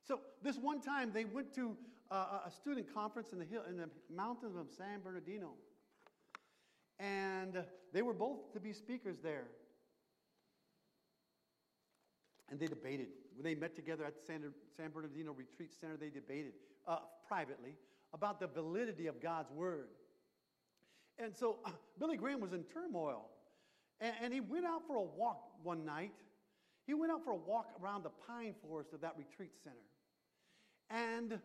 So 0.07 0.21
this 0.43 0.57
one 0.57 0.81
time 0.81 1.11
they 1.13 1.25
went 1.25 1.55
to 1.55 1.77
uh, 2.11 2.41
a 2.47 2.51
student 2.51 2.93
conference 2.93 3.33
in 3.33 3.39
the, 3.39 3.45
hill, 3.45 3.63
in 3.69 3.77
the 3.77 3.89
mountains 4.15 4.57
of 4.57 4.67
San 4.77 5.01
Bernardino. 5.03 5.51
And 6.99 7.63
they 7.93 8.03
were 8.03 8.15
both 8.15 8.53
to 8.55 8.61
be 8.61 8.73
speakers 8.73 9.19
there. 9.23 9.45
And 12.51 12.59
they 12.59 12.67
debated. 12.67 13.09
When 13.37 13.45
they 13.45 13.55
met 13.55 13.77
together 13.77 14.05
at 14.05 14.15
the 14.15 14.23
San, 14.27 14.43
San 14.77 14.91
Bernardino 14.91 15.33
Retreat 15.33 15.71
Center, 15.79 15.97
they 15.97 16.09
debated 16.09 16.53
uh, 16.87 16.99
privately 17.27 17.75
about 18.15 18.41
the 18.41 18.47
validity 18.47 19.07
of 19.07 19.21
God's 19.21 19.51
Word. 19.53 19.89
And 21.19 21.37
so 21.37 21.59
uh, 21.65 21.71
Billy 21.99 22.17
Graham 22.17 22.41
was 22.41 22.53
in 22.53 22.65
turmoil. 22.65 23.27
And, 24.01 24.15
and 24.23 24.33
he 24.33 24.41
went 24.41 24.65
out 24.65 24.87
for 24.87 24.97
a 24.97 25.03
walk 25.03 25.43
one 25.63 25.85
night. 25.85 26.15
He 26.89 26.95
went 26.95 27.13
out 27.13 27.23
for 27.23 27.33
a 27.33 27.37
walk 27.37 27.69
around 27.83 28.03
the 28.03 28.11
pine 28.27 28.55
forest 28.67 28.95
of 28.95 29.03
that 29.03 29.13
retreat 29.19 29.53
center. 29.63 29.77
And 30.89 31.39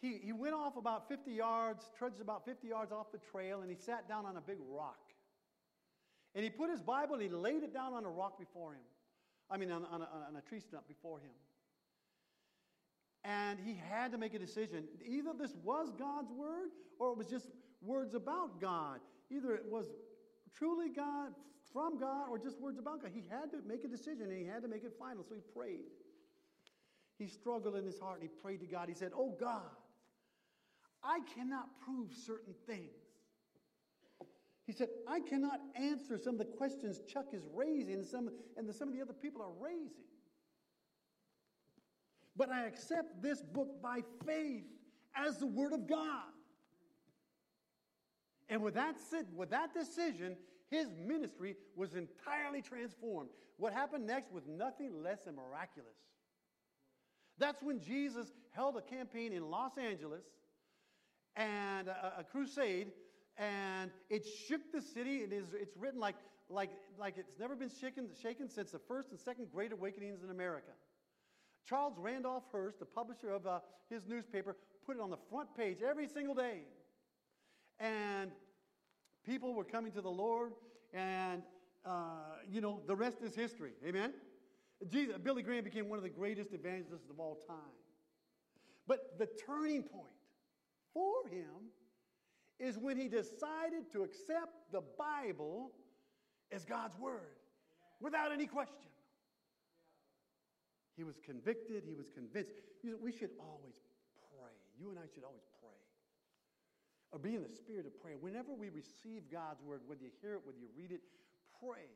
he, 0.00 0.20
he 0.22 0.32
went 0.32 0.54
off 0.54 0.76
about 0.76 1.08
50 1.08 1.32
yards, 1.32 1.90
trudged 1.98 2.20
about 2.20 2.44
50 2.44 2.68
yards 2.68 2.92
off 2.92 3.10
the 3.10 3.18
trail, 3.18 3.62
and 3.62 3.70
he 3.70 3.76
sat 3.76 4.08
down 4.08 4.24
on 4.24 4.36
a 4.36 4.40
big 4.40 4.58
rock. 4.70 5.00
And 6.36 6.44
he 6.44 6.50
put 6.50 6.70
his 6.70 6.80
Bible 6.80 7.14
and 7.14 7.22
he 7.24 7.28
laid 7.28 7.64
it 7.64 7.74
down 7.74 7.92
on 7.92 8.04
a 8.04 8.08
rock 8.08 8.38
before 8.38 8.74
him. 8.74 8.84
I 9.50 9.56
mean, 9.56 9.72
on, 9.72 9.84
on, 9.86 10.02
a, 10.02 10.08
on 10.28 10.36
a 10.36 10.48
tree 10.48 10.60
stump 10.60 10.86
before 10.86 11.18
him. 11.18 11.34
And 13.24 13.58
he 13.58 13.74
had 13.74 14.12
to 14.12 14.18
make 14.18 14.32
a 14.34 14.38
decision. 14.38 14.84
Either 15.04 15.30
this 15.36 15.56
was 15.64 15.90
God's 15.98 16.30
word 16.30 16.68
or 17.00 17.10
it 17.10 17.18
was 17.18 17.26
just 17.26 17.48
words 17.82 18.14
about 18.14 18.60
God. 18.60 19.00
Either 19.28 19.56
it 19.56 19.64
was 19.68 19.86
truly 20.54 20.90
God, 20.94 21.32
from 21.72 21.98
God, 21.98 22.28
or 22.30 22.38
just 22.38 22.60
words 22.60 22.78
about 22.78 23.02
God. 23.02 23.10
He 23.14 23.24
had 23.28 23.50
to 23.50 23.58
make 23.66 23.84
a 23.84 23.88
decision 23.88 24.22
and 24.30 24.38
he 24.38 24.44
had 24.44 24.62
to 24.62 24.68
make 24.68 24.84
it 24.84 24.92
final. 24.98 25.24
So 25.28 25.34
he 25.34 25.40
prayed. 25.54 25.84
He 27.18 27.26
struggled 27.26 27.76
in 27.76 27.84
his 27.84 27.98
heart 27.98 28.20
and 28.20 28.28
he 28.30 28.42
prayed 28.42 28.60
to 28.60 28.66
God. 28.66 28.88
He 28.88 28.94
said, 28.94 29.12
Oh 29.14 29.36
God, 29.38 29.70
I 31.02 31.20
cannot 31.34 31.68
prove 31.84 32.14
certain 32.14 32.54
things. 32.66 32.92
He 34.66 34.72
said, 34.72 34.88
I 35.08 35.20
cannot 35.20 35.60
answer 35.74 36.18
some 36.18 36.34
of 36.34 36.38
the 36.38 36.44
questions 36.44 37.00
Chuck 37.08 37.26
is 37.32 37.42
raising 37.54 37.94
and 37.94 38.06
some, 38.06 38.30
and 38.56 38.68
the, 38.68 38.72
some 38.72 38.88
of 38.88 38.94
the 38.94 39.00
other 39.00 39.14
people 39.14 39.42
are 39.42 39.52
raising. 39.58 40.04
but 42.38 42.50
I 42.50 42.66
accept 42.66 43.20
this 43.20 43.42
book 43.42 43.82
by 43.82 44.02
faith 44.24 44.64
as 45.14 45.38
the 45.38 45.46
Word 45.46 45.72
of 45.72 45.88
God. 45.88 46.30
And 48.48 48.62
with 48.62 48.74
that, 48.74 48.94
with 49.34 49.50
that 49.50 49.74
decision, 49.74 50.36
his 50.70 50.88
ministry 51.06 51.56
was 51.76 51.94
entirely 51.94 52.62
transformed. 52.62 53.30
What 53.56 53.72
happened 53.72 54.06
next 54.06 54.32
was 54.32 54.44
nothing 54.46 55.02
less 55.02 55.18
than 55.24 55.36
miraculous. 55.36 55.96
That's 57.38 57.62
when 57.62 57.80
Jesus 57.80 58.26
held 58.50 58.76
a 58.76 58.82
campaign 58.82 59.32
in 59.32 59.50
Los 59.50 59.78
Angeles 59.78 60.24
and 61.36 61.88
a, 61.88 62.14
a 62.18 62.24
crusade, 62.24 62.88
and 63.36 63.90
it 64.10 64.26
shook 64.46 64.60
the 64.72 64.82
city. 64.82 65.18
It 65.18 65.32
is, 65.32 65.46
it's 65.54 65.76
written 65.76 66.00
like, 66.00 66.16
like, 66.50 66.70
like 66.98 67.14
it's 67.16 67.38
never 67.38 67.54
been 67.54 67.70
shaken, 67.80 68.08
shaken 68.20 68.48
since 68.48 68.72
the 68.72 68.80
first 68.80 69.10
and 69.10 69.20
second 69.20 69.48
Great 69.52 69.72
Awakenings 69.72 70.22
in 70.22 70.30
America. 70.30 70.72
Charles 71.68 71.94
Randolph 71.98 72.44
Hearst, 72.50 72.78
the 72.78 72.86
publisher 72.86 73.30
of 73.30 73.46
uh, 73.46 73.60
his 73.90 74.06
newspaper, 74.06 74.56
put 74.86 74.96
it 74.96 75.00
on 75.00 75.10
the 75.10 75.18
front 75.30 75.54
page 75.56 75.78
every 75.82 76.08
single 76.08 76.34
day. 76.34 76.62
And 77.78 78.30
people 79.28 79.54
were 79.54 79.64
coming 79.64 79.92
to 79.92 80.00
the 80.00 80.10
Lord, 80.10 80.52
and, 80.94 81.42
uh, 81.84 82.38
you 82.50 82.60
know, 82.60 82.80
the 82.86 82.96
rest 82.96 83.18
is 83.22 83.34
history. 83.34 83.72
Amen? 83.86 84.14
Jesus, 84.88 85.16
Billy 85.22 85.42
Graham 85.42 85.64
became 85.64 85.88
one 85.88 85.98
of 85.98 86.02
the 86.02 86.10
greatest 86.10 86.54
evangelists 86.54 87.10
of 87.10 87.20
all 87.20 87.36
time. 87.46 87.76
But 88.86 89.18
the 89.18 89.28
turning 89.46 89.82
point 89.82 90.06
for 90.94 91.28
him 91.28 91.70
is 92.58 92.78
when 92.78 92.96
he 92.96 93.08
decided 93.08 93.92
to 93.92 94.02
accept 94.02 94.72
the 94.72 94.82
Bible 94.98 95.72
as 96.50 96.64
God's 96.64 96.98
Word 96.98 97.36
without 98.00 98.32
any 98.32 98.46
question. 98.46 98.88
He 100.96 101.04
was 101.04 101.16
convicted, 101.24 101.84
he 101.86 101.94
was 101.94 102.08
convinced. 102.08 102.50
You 102.82 102.92
know, 102.92 102.96
we 103.00 103.12
should 103.12 103.30
always 103.38 103.76
pray. 104.32 104.56
You 104.80 104.90
and 104.90 104.98
I 104.98 105.06
should 105.12 105.22
always 105.22 105.44
pray. 105.52 105.57
Or 107.10 107.18
be 107.18 107.34
in 107.34 107.42
the 107.42 107.48
spirit 107.48 107.86
of 107.86 107.98
prayer. 108.00 108.16
Whenever 108.20 108.52
we 108.52 108.68
receive 108.68 109.30
God's 109.32 109.62
word, 109.62 109.80
whether 109.86 110.02
you 110.02 110.10
hear 110.20 110.34
it, 110.34 110.42
whether 110.44 110.58
you 110.58 110.68
read 110.76 110.92
it, 110.92 111.00
pray 111.60 111.88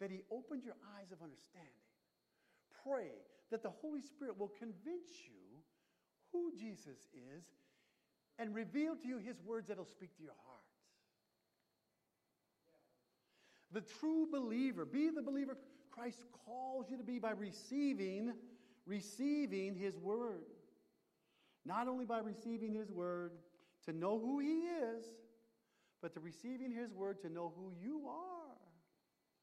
that 0.00 0.10
He 0.10 0.22
opens 0.30 0.64
your 0.64 0.76
eyes 0.96 1.12
of 1.12 1.22
understanding. 1.22 1.70
Pray 2.82 3.12
that 3.50 3.62
the 3.62 3.70
Holy 3.70 4.00
Spirit 4.00 4.38
will 4.38 4.52
convince 4.58 5.08
you 5.26 5.60
who 6.32 6.52
Jesus 6.58 6.98
is 7.12 7.44
and 8.38 8.54
reveal 8.54 8.96
to 8.96 9.08
you 9.08 9.18
His 9.18 9.40
words 9.42 9.68
that 9.68 9.78
will 9.78 9.84
speak 9.84 10.16
to 10.16 10.22
your 10.22 10.36
heart. 10.46 10.62
The 13.72 13.82
true 14.00 14.26
believer, 14.30 14.84
be 14.84 15.10
the 15.10 15.22
believer 15.22 15.56
Christ 15.90 16.22
calls 16.46 16.86
you 16.90 16.96
to 16.96 17.02
be 17.02 17.18
by 17.18 17.32
receiving, 17.32 18.32
receiving 18.86 19.74
His 19.74 19.96
word. 19.96 20.44
Not 21.64 21.88
only 21.88 22.04
by 22.04 22.18
receiving 22.18 22.74
His 22.74 22.90
word 22.92 23.32
to 23.86 23.96
know 23.96 24.18
who 24.18 24.40
He 24.40 24.66
is, 24.66 25.04
but 26.02 26.12
to 26.14 26.20
receiving 26.20 26.70
His 26.70 26.92
word 26.92 27.20
to 27.22 27.28
know 27.28 27.52
who 27.56 27.72
you 27.80 28.06
are, 28.08 28.58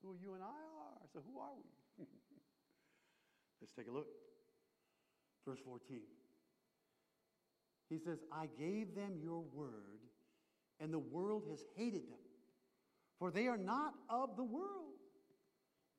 who 0.03 0.15
you 0.21 0.33
and 0.33 0.43
I 0.43 0.47
are. 0.47 1.07
So, 1.11 1.19
who 1.25 1.39
are 1.39 1.51
we? 1.57 2.05
Let's 3.61 3.73
take 3.73 3.87
a 3.87 3.91
look. 3.91 4.07
Verse 5.47 5.59
14. 5.65 6.01
He 7.89 7.99
says, 7.99 8.19
I 8.31 8.47
gave 8.57 8.95
them 8.95 9.13
your 9.21 9.43
word, 9.53 10.01
and 10.79 10.93
the 10.93 10.99
world 10.99 11.43
has 11.49 11.63
hated 11.75 12.03
them, 12.09 12.19
for 13.19 13.29
they 13.29 13.47
are 13.47 13.57
not 13.57 13.93
of 14.09 14.35
the 14.35 14.43
world, 14.43 14.93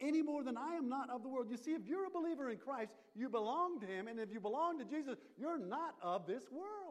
any 0.00 0.22
more 0.22 0.42
than 0.42 0.56
I 0.56 0.74
am 0.74 0.88
not 0.88 1.08
of 1.08 1.22
the 1.22 1.28
world. 1.28 1.46
You 1.50 1.56
see, 1.56 1.70
if 1.72 1.86
you're 1.86 2.06
a 2.06 2.10
believer 2.10 2.50
in 2.50 2.58
Christ, 2.58 2.92
you 3.14 3.28
belong 3.28 3.80
to 3.80 3.86
Him, 3.86 4.08
and 4.08 4.18
if 4.18 4.32
you 4.32 4.40
belong 4.40 4.78
to 4.78 4.84
Jesus, 4.84 5.18
you're 5.38 5.58
not 5.58 5.94
of 6.02 6.26
this 6.26 6.44
world. 6.50 6.83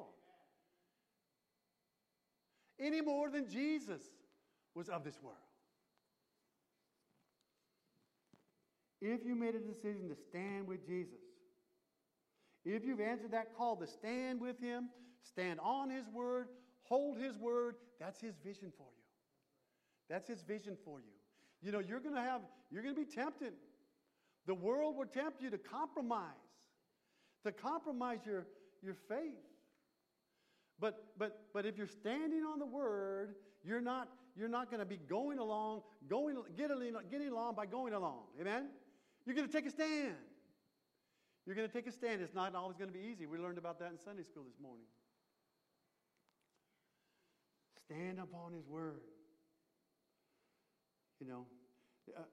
Any 2.83 2.99
more 2.99 3.29
than 3.29 3.49
Jesus 3.49 4.01
was 4.75 4.89
of 4.89 5.05
this 5.05 5.17
world. 5.21 5.37
If 9.01 9.25
you 9.25 9.35
made 9.35 9.55
a 9.55 9.59
decision 9.59 10.09
to 10.09 10.15
stand 10.15 10.67
with 10.67 10.85
Jesus, 10.85 11.19
if 12.65 12.85
you've 12.85 12.99
answered 12.99 13.31
that 13.31 13.55
call 13.55 13.77
to 13.77 13.87
stand 13.87 14.41
with 14.41 14.59
Him, 14.59 14.89
stand 15.21 15.59
on 15.61 15.89
His 15.89 16.05
word, 16.13 16.47
hold 16.83 17.17
His 17.17 17.37
word, 17.37 17.75
that's 17.99 18.19
His 18.19 18.35
vision 18.43 18.71
for 18.77 18.87
you. 18.87 19.03
That's 20.09 20.27
His 20.27 20.41
vision 20.41 20.77
for 20.83 20.99
you. 20.99 21.13
You 21.61 21.71
know, 21.71 21.79
you're 21.79 22.01
going 22.01 22.15
to 22.15 22.21
have, 22.21 22.41
you're 22.69 22.83
going 22.83 22.95
to 22.95 23.01
be 23.01 23.09
tempted. 23.09 23.53
The 24.45 24.53
world 24.53 24.97
will 24.97 25.05
tempt 25.05 25.41
you 25.41 25.49
to 25.49 25.57
compromise, 25.57 26.27
to 27.45 27.51
compromise 27.53 28.19
your, 28.25 28.45
your 28.81 28.95
faith. 29.07 29.39
But, 30.83 31.01
but, 31.17 31.39
but 31.53 31.65
if 31.65 31.77
you're 31.77 31.87
standing 31.87 32.43
on 32.43 32.59
the 32.59 32.65
word, 32.65 33.35
you're 33.63 33.79
not, 33.79 34.09
you're 34.35 34.49
not 34.49 34.69
going 34.69 34.81
to 34.81 34.85
be 34.85 34.97
going 34.97 35.39
along, 35.39 35.83
going, 36.09 36.35
getting, 36.57 36.93
getting 37.09 37.29
along 37.29 37.55
by 37.55 37.65
going 37.65 37.93
along. 37.93 38.23
Amen? 38.37 38.65
You're 39.25 39.33
going 39.33 39.47
to 39.47 39.53
take 39.53 39.65
a 39.65 39.69
stand. 39.69 40.15
You're 41.45 41.55
going 41.55 41.69
to 41.69 41.73
take 41.73 41.87
a 41.87 41.91
stand. 41.93 42.21
It's 42.21 42.33
not 42.33 42.53
always 42.53 42.75
going 42.75 42.89
to 42.89 42.93
be 42.93 42.99
easy. 42.99 43.25
We 43.25 43.37
learned 43.37 43.57
about 43.57 43.79
that 43.79 43.91
in 43.91 43.97
Sunday 43.97 44.23
school 44.23 44.43
this 44.43 44.59
morning. 44.61 44.83
Stand 47.85 48.19
upon 48.19 48.51
His 48.51 48.67
Word. 48.67 49.03
You 51.21 51.27
know, 51.29 51.45
uh, 52.17 52.23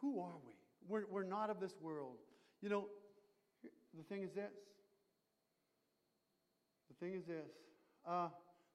who 0.00 0.20
are 0.20 0.34
we? 0.44 0.52
We're, 0.88 1.04
we're 1.08 1.22
not 1.22 1.48
of 1.48 1.60
this 1.60 1.76
world. 1.80 2.16
You 2.60 2.70
know, 2.70 2.86
the 3.62 4.02
thing 4.02 4.24
is 4.24 4.32
this. 4.32 4.50
The 6.88 7.06
thing 7.06 7.14
is 7.14 7.24
this. 7.24 7.67
Uh, 8.08 8.28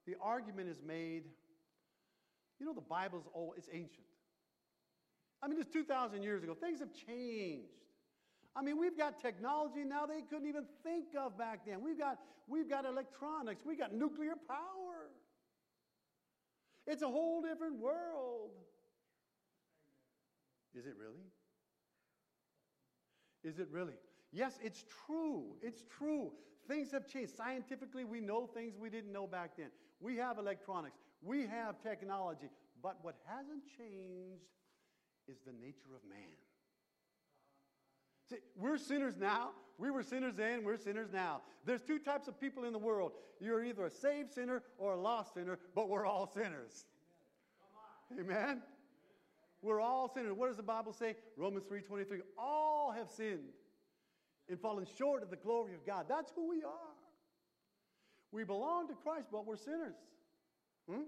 the 0.06 0.14
argument 0.20 0.68
is 0.68 0.80
made. 0.86 1.24
You 2.60 2.66
know, 2.66 2.72
the 2.72 2.80
Bible's 2.80 3.26
old, 3.34 3.54
it's 3.56 3.68
ancient. 3.72 4.06
I 5.42 5.48
mean, 5.48 5.58
it's 5.60 5.70
2,000 5.72 6.22
years 6.22 6.42
ago. 6.42 6.54
Things 6.54 6.78
have 6.80 6.92
changed. 7.06 7.68
I 8.56 8.62
mean, 8.62 8.78
we've 8.78 8.96
got 8.96 9.20
technology 9.20 9.84
now 9.84 10.06
they 10.06 10.22
couldn't 10.22 10.48
even 10.48 10.64
think 10.84 11.06
of 11.18 11.36
back 11.36 11.66
then. 11.66 11.82
We've 11.82 11.98
got, 11.98 12.18
we've 12.46 12.70
got 12.70 12.84
electronics, 12.84 13.62
we've 13.66 13.78
got 13.78 13.92
nuclear 13.92 14.34
power. 14.46 15.10
It's 16.86 17.02
a 17.02 17.08
whole 17.08 17.42
different 17.42 17.80
world. 17.80 18.50
Is 20.74 20.86
it 20.86 20.94
really? 20.98 21.24
Is 23.42 23.58
it 23.58 23.68
really? 23.70 23.94
Yes, 24.32 24.58
it's 24.62 24.84
true. 25.06 25.56
It's 25.62 25.84
true. 25.98 26.30
Things 26.66 26.92
have 26.92 27.06
changed. 27.06 27.36
Scientifically, 27.36 28.04
we 28.04 28.20
know 28.20 28.46
things 28.46 28.74
we 28.78 28.90
didn't 28.90 29.12
know 29.12 29.26
back 29.26 29.56
then. 29.56 29.68
We 30.00 30.16
have 30.16 30.38
electronics, 30.38 30.98
we 31.22 31.46
have 31.46 31.82
technology. 31.82 32.50
But 32.82 32.98
what 33.02 33.16
hasn't 33.26 33.62
changed 33.78 34.44
is 35.26 35.38
the 35.46 35.52
nature 35.52 35.94
of 35.94 36.08
man. 36.08 36.36
See, 38.28 38.36
we're 38.56 38.78
sinners 38.78 39.14
now. 39.18 39.50
We 39.78 39.90
were 39.90 40.02
sinners 40.02 40.34
then, 40.36 40.64
we're 40.64 40.76
sinners 40.76 41.08
now. 41.12 41.42
There's 41.64 41.82
two 41.82 41.98
types 41.98 42.28
of 42.28 42.40
people 42.40 42.64
in 42.64 42.72
the 42.72 42.78
world. 42.78 43.12
You're 43.40 43.64
either 43.64 43.86
a 43.86 43.90
saved 43.90 44.32
sinner 44.32 44.62
or 44.78 44.92
a 44.92 45.00
lost 45.00 45.34
sinner, 45.34 45.58
but 45.74 45.88
we're 45.88 46.06
all 46.06 46.26
sinners. 46.26 46.84
Amen. 48.18 48.62
We're 49.62 49.80
all 49.80 50.08
sinners. 50.08 50.34
What 50.34 50.48
does 50.48 50.58
the 50.58 50.62
Bible 50.62 50.92
say? 50.92 51.16
Romans 51.36 51.64
3:23. 51.64 52.20
All 52.38 52.92
have 52.92 53.10
sinned 53.10 53.48
and 54.48 54.60
fallen 54.60 54.86
short 54.98 55.22
of 55.22 55.30
the 55.30 55.36
glory 55.36 55.74
of 55.74 55.86
God. 55.86 56.06
That's 56.08 56.32
who 56.34 56.48
we 56.48 56.62
are. 56.62 56.94
We 58.32 58.44
belong 58.44 58.88
to 58.88 58.94
Christ, 58.94 59.28
but 59.30 59.46
we're 59.46 59.56
sinners. 59.56 59.94
Hmm? 60.88 61.02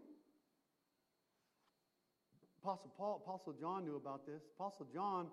Apostle 2.62 2.92
Paul, 2.96 3.22
Apostle 3.25 3.53
John 3.53 3.85
knew 3.85 3.96
about 3.96 4.27
this. 4.27 4.42
Apostle 4.59 4.87
John 4.92 5.27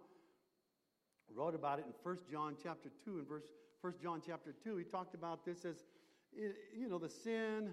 wrote 1.33 1.55
about 1.55 1.79
it 1.79 1.85
in 1.85 1.93
1 2.03 2.17
John 2.31 2.55
chapter 2.61 2.89
2 3.05 3.19
and 3.19 3.27
verse 3.27 3.45
1 3.81 3.93
John 4.01 4.21
chapter 4.25 4.53
2. 4.63 4.77
He 4.77 4.83
talked 4.83 5.15
about 5.15 5.45
this 5.45 5.65
as 5.65 5.77
you 6.35 6.87
know 6.87 6.99
the 6.99 7.09
sin, 7.09 7.71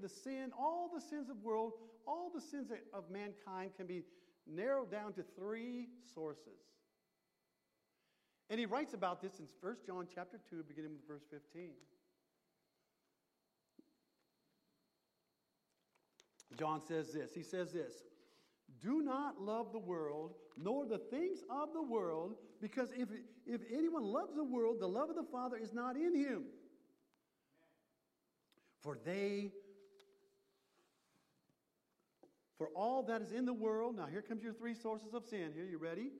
the 0.00 0.08
sin, 0.08 0.52
all 0.58 0.90
the 0.94 1.00
sins 1.00 1.30
of 1.30 1.36
the 1.36 1.46
world, 1.46 1.72
all 2.06 2.30
the 2.34 2.40
sins 2.40 2.70
of 2.92 3.04
mankind 3.10 3.70
can 3.76 3.86
be 3.86 4.04
narrowed 4.46 4.90
down 4.90 5.12
to 5.14 5.24
three 5.36 5.88
sources. 6.14 6.60
And 8.52 8.58
he 8.58 8.66
writes 8.66 8.92
about 8.92 9.22
this 9.22 9.38
in 9.38 9.46
1 9.62 9.76
John 9.86 10.06
chapter 10.14 10.38
2 10.50 10.64
beginning 10.68 10.90
with 10.92 11.08
verse 11.08 11.22
15. 11.30 11.70
John 16.58 16.82
says 16.86 17.14
this. 17.14 17.32
He 17.34 17.42
says 17.42 17.72
this 17.72 18.02
Do 18.78 19.00
not 19.00 19.40
love 19.40 19.72
the 19.72 19.78
world, 19.78 20.34
nor 20.58 20.84
the 20.84 20.98
things 20.98 21.38
of 21.48 21.72
the 21.72 21.80
world, 21.80 22.34
because 22.60 22.90
if, 22.94 23.08
if 23.46 23.62
anyone 23.74 24.02
loves 24.02 24.36
the 24.36 24.44
world, 24.44 24.80
the 24.80 24.86
love 24.86 25.08
of 25.08 25.16
the 25.16 25.24
Father 25.32 25.56
is 25.56 25.72
not 25.72 25.96
in 25.96 26.14
him. 26.14 26.42
For 28.82 28.98
they, 29.02 29.50
for 32.58 32.68
all 32.76 33.02
that 33.04 33.22
is 33.22 33.32
in 33.32 33.46
the 33.46 33.54
world, 33.54 33.96
now 33.96 34.04
here 34.04 34.20
comes 34.20 34.42
your 34.42 34.52
three 34.52 34.74
sources 34.74 35.14
of 35.14 35.24
sin. 35.24 35.52
Here, 35.54 35.64
you 35.64 35.78
ready? 35.78 36.10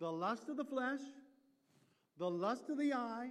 The 0.00 0.10
lust 0.10 0.48
of 0.48 0.56
the 0.56 0.64
flesh, 0.64 1.00
the 2.18 2.30
lust 2.30 2.68
of 2.70 2.78
the 2.78 2.92
eye, 2.92 3.30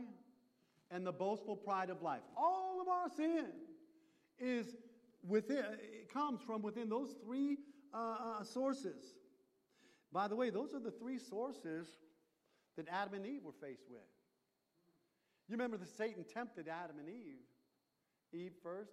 and 0.91 1.05
the 1.05 1.11
boastful 1.11 1.55
pride 1.55 1.89
of 1.89 2.01
life. 2.01 2.21
All 2.37 2.79
of 2.81 2.87
our 2.87 3.09
sin 3.09 3.47
is 4.39 4.75
within, 5.27 5.65
it 5.81 6.13
comes 6.13 6.41
from 6.41 6.61
within 6.61 6.89
those 6.89 7.15
three 7.23 7.57
uh, 7.93 8.15
uh, 8.39 8.43
sources. 8.43 9.15
By 10.11 10.27
the 10.27 10.35
way, 10.35 10.49
those 10.49 10.73
are 10.73 10.79
the 10.79 10.91
three 10.91 11.19
sources 11.19 11.87
that 12.77 12.87
Adam 12.89 13.15
and 13.15 13.25
Eve 13.25 13.43
were 13.43 13.51
faced 13.51 13.89
with. 13.89 14.01
You 15.47 15.53
remember 15.53 15.77
that 15.77 15.89
Satan 15.89 16.23
tempted 16.31 16.67
Adam 16.67 16.97
and 16.99 17.09
Eve. 17.09 17.39
Eve 18.33 18.53
first, 18.61 18.91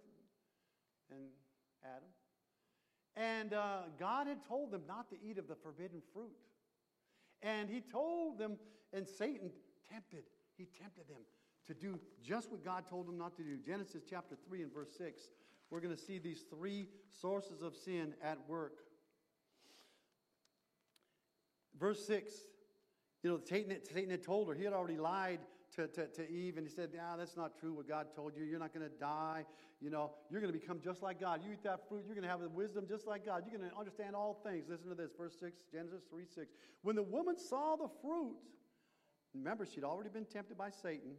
and 1.10 1.28
Adam. 1.84 2.08
And 3.16 3.52
uh, 3.52 3.82
God 3.98 4.26
had 4.26 4.44
told 4.46 4.70
them 4.70 4.82
not 4.86 5.10
to 5.10 5.16
eat 5.22 5.38
of 5.38 5.48
the 5.48 5.56
forbidden 5.56 6.00
fruit. 6.12 6.30
And 7.42 7.68
he 7.68 7.80
told 7.80 8.38
them, 8.38 8.56
and 8.92 9.06
Satan 9.06 9.50
tempted, 9.92 10.24
he 10.56 10.66
tempted 10.80 11.08
them 11.08 11.22
to 11.66 11.74
do 11.74 11.98
just 12.22 12.50
what 12.50 12.64
God 12.64 12.84
told 12.88 13.06
them 13.06 13.18
not 13.18 13.36
to 13.36 13.42
do. 13.42 13.56
Genesis 13.64 14.02
chapter 14.08 14.36
3 14.48 14.62
and 14.62 14.72
verse 14.72 14.90
6, 14.96 15.28
we're 15.70 15.80
going 15.80 15.94
to 15.94 16.02
see 16.02 16.18
these 16.18 16.44
three 16.50 16.88
sources 17.20 17.62
of 17.62 17.74
sin 17.76 18.14
at 18.22 18.38
work. 18.48 18.78
Verse 21.78 22.04
6, 22.06 22.32
you 23.22 23.30
know, 23.30 23.40
Satan, 23.44 23.76
Satan 23.92 24.10
had 24.10 24.22
told 24.22 24.48
her, 24.48 24.54
he 24.54 24.64
had 24.64 24.72
already 24.72 24.98
lied 24.98 25.40
to, 25.76 25.86
to, 25.88 26.06
to 26.06 26.30
Eve 26.30 26.58
and 26.58 26.66
he 26.66 26.72
said, 26.72 26.90
"Yeah, 26.92 27.14
that's 27.16 27.36
not 27.36 27.58
true 27.58 27.72
what 27.72 27.88
God 27.88 28.08
told 28.14 28.36
you. 28.36 28.44
You're 28.44 28.58
not 28.58 28.74
going 28.74 28.86
to 28.86 28.94
die. 28.94 29.44
You 29.80 29.90
know, 29.90 30.12
you're 30.30 30.40
going 30.40 30.52
to 30.52 30.58
become 30.58 30.80
just 30.80 31.02
like 31.02 31.18
God. 31.18 31.40
You 31.44 31.52
eat 31.52 31.64
that 31.64 31.88
fruit, 31.88 32.04
you're 32.06 32.14
going 32.14 32.24
to 32.24 32.30
have 32.30 32.40
the 32.40 32.48
wisdom 32.48 32.84
just 32.86 33.06
like 33.06 33.24
God. 33.24 33.44
You're 33.46 33.58
going 33.58 33.70
to 33.70 33.76
understand 33.76 34.14
all 34.14 34.40
things. 34.44 34.66
Listen 34.68 34.90
to 34.90 34.94
this, 34.94 35.10
verse 35.16 35.34
6, 35.40 35.62
Genesis 35.72 36.02
3 36.10 36.24
6. 36.26 36.52
When 36.82 36.94
the 36.94 37.02
woman 37.02 37.38
saw 37.38 37.76
the 37.76 37.88
fruit, 38.02 38.36
remember, 39.34 39.66
she'd 39.66 39.84
already 39.84 40.10
been 40.10 40.24
tempted 40.24 40.56
by 40.56 40.70
Satan, 40.70 41.12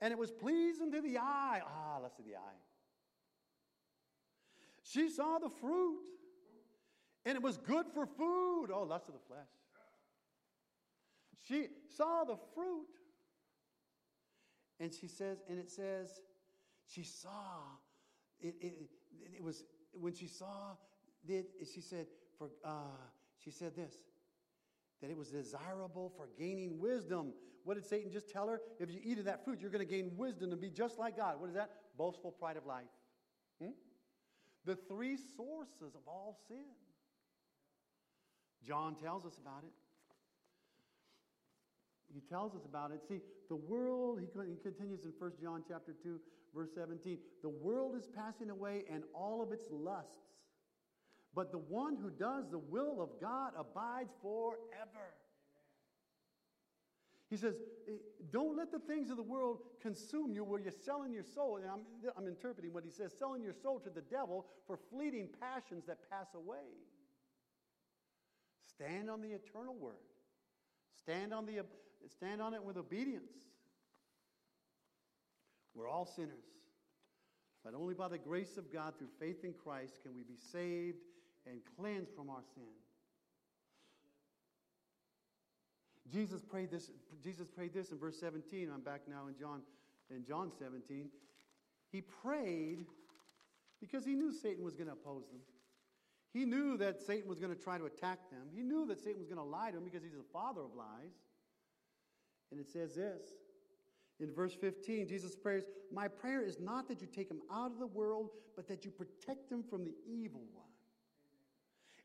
and 0.00 0.12
it 0.12 0.18
was 0.18 0.30
pleasing 0.30 0.90
to 0.92 1.00
the 1.00 1.18
eye. 1.18 1.60
Ah, 1.64 1.98
lust 2.02 2.18
of 2.18 2.24
the 2.24 2.36
eye. 2.36 2.60
She 4.82 5.08
saw 5.08 5.38
the 5.38 5.48
fruit, 5.48 6.00
and 7.24 7.36
it 7.36 7.42
was 7.42 7.56
good 7.56 7.86
for 7.94 8.06
food. 8.06 8.66
Oh, 8.72 8.82
lust 8.82 9.08
of 9.08 9.14
the 9.14 9.20
flesh. 9.26 9.48
She 11.46 11.68
saw 11.96 12.24
the 12.24 12.36
fruit 12.54 12.86
and 14.80 14.92
she 14.92 15.06
says, 15.06 15.38
and 15.48 15.58
it 15.58 15.70
says, 15.70 16.20
she 16.86 17.02
saw, 17.02 17.60
it, 18.40 18.54
it, 18.60 18.74
it 19.36 19.42
was, 19.42 19.64
when 19.92 20.14
she 20.14 20.26
saw, 20.26 20.76
it, 21.28 21.46
she 21.72 21.80
said, 21.80 22.06
for, 22.38 22.50
uh, 22.64 22.96
she 23.42 23.50
said 23.50 23.76
this, 23.76 23.94
that 25.00 25.10
it 25.10 25.16
was 25.16 25.28
desirable 25.30 26.12
for 26.16 26.28
gaining 26.38 26.78
wisdom. 26.78 27.32
What 27.64 27.74
did 27.74 27.84
Satan 27.84 28.10
just 28.10 28.28
tell 28.28 28.48
her? 28.48 28.60
If 28.78 28.90
you 28.90 29.00
eat 29.02 29.18
of 29.18 29.24
that 29.24 29.44
fruit, 29.44 29.60
you're 29.60 29.70
going 29.70 29.86
to 29.86 29.90
gain 29.90 30.12
wisdom 30.16 30.52
and 30.52 30.60
be 30.60 30.70
just 30.70 30.98
like 30.98 31.16
God. 31.16 31.40
What 31.40 31.48
is 31.48 31.54
that? 31.54 31.70
Boastful 31.96 32.32
pride 32.32 32.56
of 32.56 32.66
life. 32.66 32.84
Hmm? 33.62 33.70
The 34.64 34.76
three 34.76 35.16
sources 35.36 35.94
of 35.94 36.00
all 36.06 36.38
sin. 36.48 36.64
John 38.66 38.94
tells 38.94 39.26
us 39.26 39.36
about 39.38 39.64
it 39.64 39.72
he 42.14 42.20
tells 42.20 42.54
us 42.54 42.64
about 42.64 42.92
it. 42.92 43.00
See, 43.08 43.20
the 43.48 43.56
world, 43.56 44.20
he, 44.20 44.28
continues 44.62 45.04
in 45.04 45.12
1 45.18 45.32
John 45.42 45.64
chapter 45.66 45.92
2, 46.00 46.20
verse 46.54 46.70
17. 46.74 47.18
The 47.42 47.48
world 47.48 47.96
is 47.96 48.06
passing 48.06 48.50
away 48.50 48.84
and 48.90 49.02
all 49.12 49.42
of 49.42 49.50
its 49.52 49.66
lusts. 49.70 50.18
But 51.34 51.50
the 51.50 51.58
one 51.58 51.96
who 51.96 52.10
does 52.10 52.48
the 52.50 52.58
will 52.58 53.02
of 53.02 53.20
God 53.20 53.52
abides 53.58 54.12
forever. 54.22 55.14
He 57.28 57.36
says, 57.36 57.54
eh, 57.88 57.92
don't 58.30 58.56
let 58.56 58.70
the 58.70 58.78
things 58.78 59.10
of 59.10 59.16
the 59.16 59.22
world 59.22 59.58
consume 59.82 60.32
you 60.32 60.44
where 60.44 60.60
you're 60.60 60.70
selling 60.70 61.12
your 61.12 61.24
soul. 61.24 61.56
And 61.56 61.66
I'm, 61.66 61.80
I'm 62.16 62.28
interpreting 62.28 62.72
what 62.72 62.84
he 62.84 62.90
says 62.90 63.12
selling 63.18 63.42
your 63.42 63.54
soul 63.54 63.80
to 63.80 63.90
the 63.90 64.02
devil 64.02 64.46
for 64.66 64.78
fleeting 64.90 65.28
passions 65.40 65.84
that 65.86 66.08
pass 66.10 66.28
away. 66.34 66.68
Stand 68.68 69.10
on 69.10 69.20
the 69.20 69.28
eternal 69.28 69.74
word. 69.74 69.94
Stand 70.96 71.34
on 71.34 71.46
the 71.46 71.64
stand 72.08 72.40
on 72.40 72.54
it 72.54 72.62
with 72.62 72.76
obedience. 72.76 73.32
We're 75.74 75.88
all 75.88 76.06
sinners. 76.06 76.44
But 77.64 77.74
only 77.74 77.94
by 77.94 78.08
the 78.08 78.18
grace 78.18 78.56
of 78.58 78.72
God 78.72 78.94
through 78.98 79.08
faith 79.18 79.42
in 79.42 79.54
Christ 79.54 80.00
can 80.02 80.14
we 80.14 80.22
be 80.22 80.36
saved 80.36 80.98
and 81.50 81.60
cleansed 81.76 82.12
from 82.14 82.30
our 82.30 82.42
sin. 82.54 82.64
Jesus 86.12 86.42
prayed 86.42 86.70
this, 86.70 86.90
Jesus 87.22 87.48
prayed 87.48 87.72
this 87.72 87.90
in 87.90 87.98
verse 87.98 88.18
17. 88.20 88.70
I'm 88.72 88.82
back 88.82 89.02
now 89.08 89.26
in 89.28 89.36
John, 89.38 89.62
in 90.10 90.24
John 90.24 90.52
17. 90.58 91.08
He 91.90 92.00
prayed 92.00 92.86
because 93.80 94.04
he 94.04 94.14
knew 94.14 94.32
Satan 94.32 94.64
was 94.64 94.74
going 94.74 94.86
to 94.86 94.92
oppose 94.92 95.26
them. 95.30 95.40
He 96.32 96.44
knew 96.44 96.76
that 96.78 97.00
Satan 97.00 97.28
was 97.28 97.38
going 97.38 97.54
to 97.54 97.60
try 97.60 97.78
to 97.78 97.86
attack 97.86 98.30
them. 98.30 98.48
He 98.54 98.62
knew 98.62 98.86
that 98.86 98.98
Satan 98.98 99.18
was 99.18 99.28
going 99.28 99.38
to 99.38 99.44
lie 99.44 99.70
to 99.70 99.76
them 99.76 99.84
because 99.84 100.02
he's 100.02 100.12
the 100.12 100.24
father 100.32 100.62
of 100.62 100.74
lies. 100.74 101.14
And 102.50 102.60
it 102.60 102.68
says 102.68 102.94
this 102.94 103.22
in 104.20 104.32
verse 104.32 104.54
15 104.54 105.08
Jesus 105.08 105.36
prays, 105.36 105.64
My 105.92 106.08
prayer 106.08 106.42
is 106.42 106.58
not 106.60 106.88
that 106.88 107.00
you 107.00 107.06
take 107.06 107.28
them 107.28 107.40
out 107.52 107.70
of 107.70 107.78
the 107.78 107.86
world, 107.86 108.30
but 108.56 108.68
that 108.68 108.84
you 108.84 108.90
protect 108.90 109.50
them 109.50 109.62
from 109.62 109.84
the 109.84 109.94
evil 110.06 110.42
one. 110.52 110.73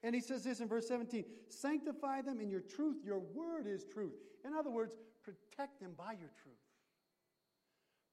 And 0.04 0.16
he 0.16 0.22
says 0.22 0.44
this 0.44 0.60
in 0.60 0.68
verse 0.68 0.88
17 0.88 1.26
Sanctify 1.50 2.22
them 2.22 2.40
in 2.40 2.50
your 2.50 2.62
truth. 2.62 2.98
Your 3.04 3.20
word 3.20 3.68
is 3.68 3.86
truth. 3.86 4.14
In 4.46 4.54
other 4.54 4.70
words, 4.70 4.96
protect 5.24 5.82
them 5.82 5.92
by 5.98 6.14
your 6.14 6.32
truth. 6.42 6.56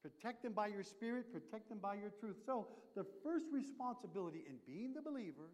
Protect 0.02 0.42
them 0.42 0.52
by 0.52 0.68
your 0.68 0.82
spirit, 0.82 1.32
protect 1.32 1.68
them 1.68 1.78
by 1.78 1.94
your 1.94 2.10
truth. 2.10 2.36
So, 2.44 2.68
the 2.94 3.04
first 3.24 3.46
responsibility 3.52 4.44
in 4.48 4.56
being 4.66 4.94
the 4.94 5.02
believer 5.02 5.50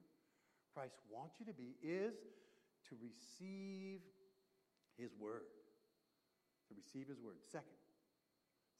Christ 0.75 0.95
wants 1.11 1.37
you 1.39 1.47
to 1.47 1.53
be 1.53 1.77
is 1.83 2.15
to 2.89 2.97
receive 3.03 4.01
his 4.99 5.11
word 5.19 5.43
to 6.73 6.81
receive 6.81 7.09
his 7.09 7.21
word. 7.21 7.37
Second, 7.51 7.77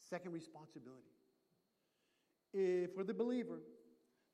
second 0.01 0.33
responsibility. 0.33 1.13
If 2.53 2.95
for 2.95 3.05
the 3.05 3.15
believer, 3.15 3.61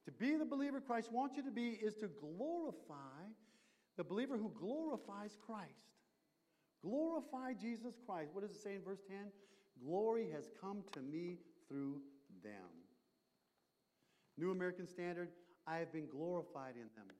to 0.08 0.12
be 0.12 0.36
the 0.36 0.44
believer 0.46 0.80
Christ 0.80 1.12
wants 1.12 1.36
you 1.36 1.42
to 1.42 1.50
be 1.50 1.78
is 1.82 1.94
to 1.96 2.08
glorify 2.08 3.26
the 3.98 4.04
believer 4.04 4.38
who 4.38 4.50
glorifies 4.58 5.36
Christ. 5.44 5.92
Glorify 6.82 7.52
Jesus 7.52 7.94
Christ. 8.06 8.30
What 8.32 8.40
does 8.40 8.56
it 8.56 8.62
say 8.62 8.76
in 8.76 8.82
verse 8.82 9.02
10? 9.06 9.18
Glory 9.84 10.30
has 10.32 10.48
come 10.58 10.82
to 10.92 11.00
me 11.00 11.36
through 11.68 12.00
them. 12.42 12.70
New 14.38 14.50
American 14.50 14.86
Standard, 14.86 15.28
I 15.66 15.76
have 15.76 15.92
been 15.92 16.08
glorified 16.08 16.76
in 16.76 16.88
them. 16.96 17.14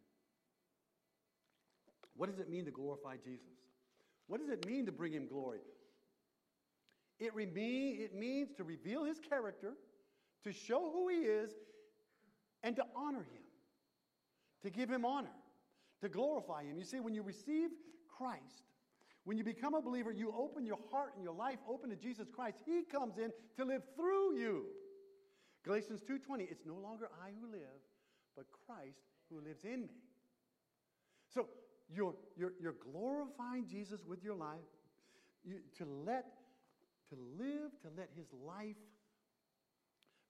What 2.16 2.30
does 2.30 2.38
it 2.38 2.48
mean 2.48 2.64
to 2.64 2.70
glorify 2.70 3.16
Jesus? 3.22 3.52
What 4.28 4.40
does 4.40 4.48
it 4.48 4.66
mean 4.66 4.86
to 4.86 4.92
bring 4.92 5.12
him 5.12 5.28
glory? 5.28 5.60
It, 7.20 7.36
reme- 7.36 8.00
it 8.00 8.14
means 8.14 8.48
to 8.56 8.64
reveal 8.64 9.04
his 9.04 9.18
character, 9.20 9.74
to 10.44 10.52
show 10.52 10.90
who 10.90 11.08
he 11.08 11.16
is, 11.16 11.50
and 12.62 12.76
to 12.76 12.84
honor 12.96 13.20
him, 13.20 13.42
to 14.62 14.70
give 14.70 14.90
him 14.90 15.04
honor, 15.04 15.34
to 16.00 16.08
glorify 16.08 16.64
him. 16.64 16.78
You 16.78 16.84
see, 16.84 17.00
when 17.00 17.14
you 17.14 17.22
receive 17.22 17.70
Christ, 18.16 18.62
when 19.24 19.36
you 19.36 19.44
become 19.44 19.74
a 19.74 19.82
believer, 19.82 20.10
you 20.10 20.32
open 20.36 20.64
your 20.66 20.78
heart 20.90 21.12
and 21.14 21.22
your 21.22 21.34
life 21.34 21.58
open 21.68 21.90
to 21.90 21.96
Jesus 21.96 22.28
Christ. 22.30 22.58
He 22.64 22.82
comes 22.82 23.18
in 23.18 23.30
to 23.56 23.64
live 23.64 23.82
through 23.94 24.36
you. 24.36 24.64
Galatians 25.64 26.02
2:20, 26.02 26.50
it's 26.50 26.64
no 26.64 26.76
longer 26.76 27.10
I 27.22 27.30
who 27.40 27.50
live, 27.50 27.80
but 28.36 28.46
Christ 28.66 29.00
who 29.30 29.40
lives 29.40 29.64
in 29.64 29.82
me. 29.82 30.00
So 31.28 31.48
you're, 31.90 32.14
you're, 32.36 32.54
you're 32.60 32.76
glorifying 32.92 33.66
Jesus 33.66 34.04
with 34.06 34.24
your 34.24 34.34
life 34.34 34.60
you, 35.44 35.60
to 35.78 35.84
let 35.84 36.26
to 37.10 37.16
live 37.38 37.70
to 37.82 37.88
let 37.96 38.10
his 38.14 38.26
life 38.46 38.76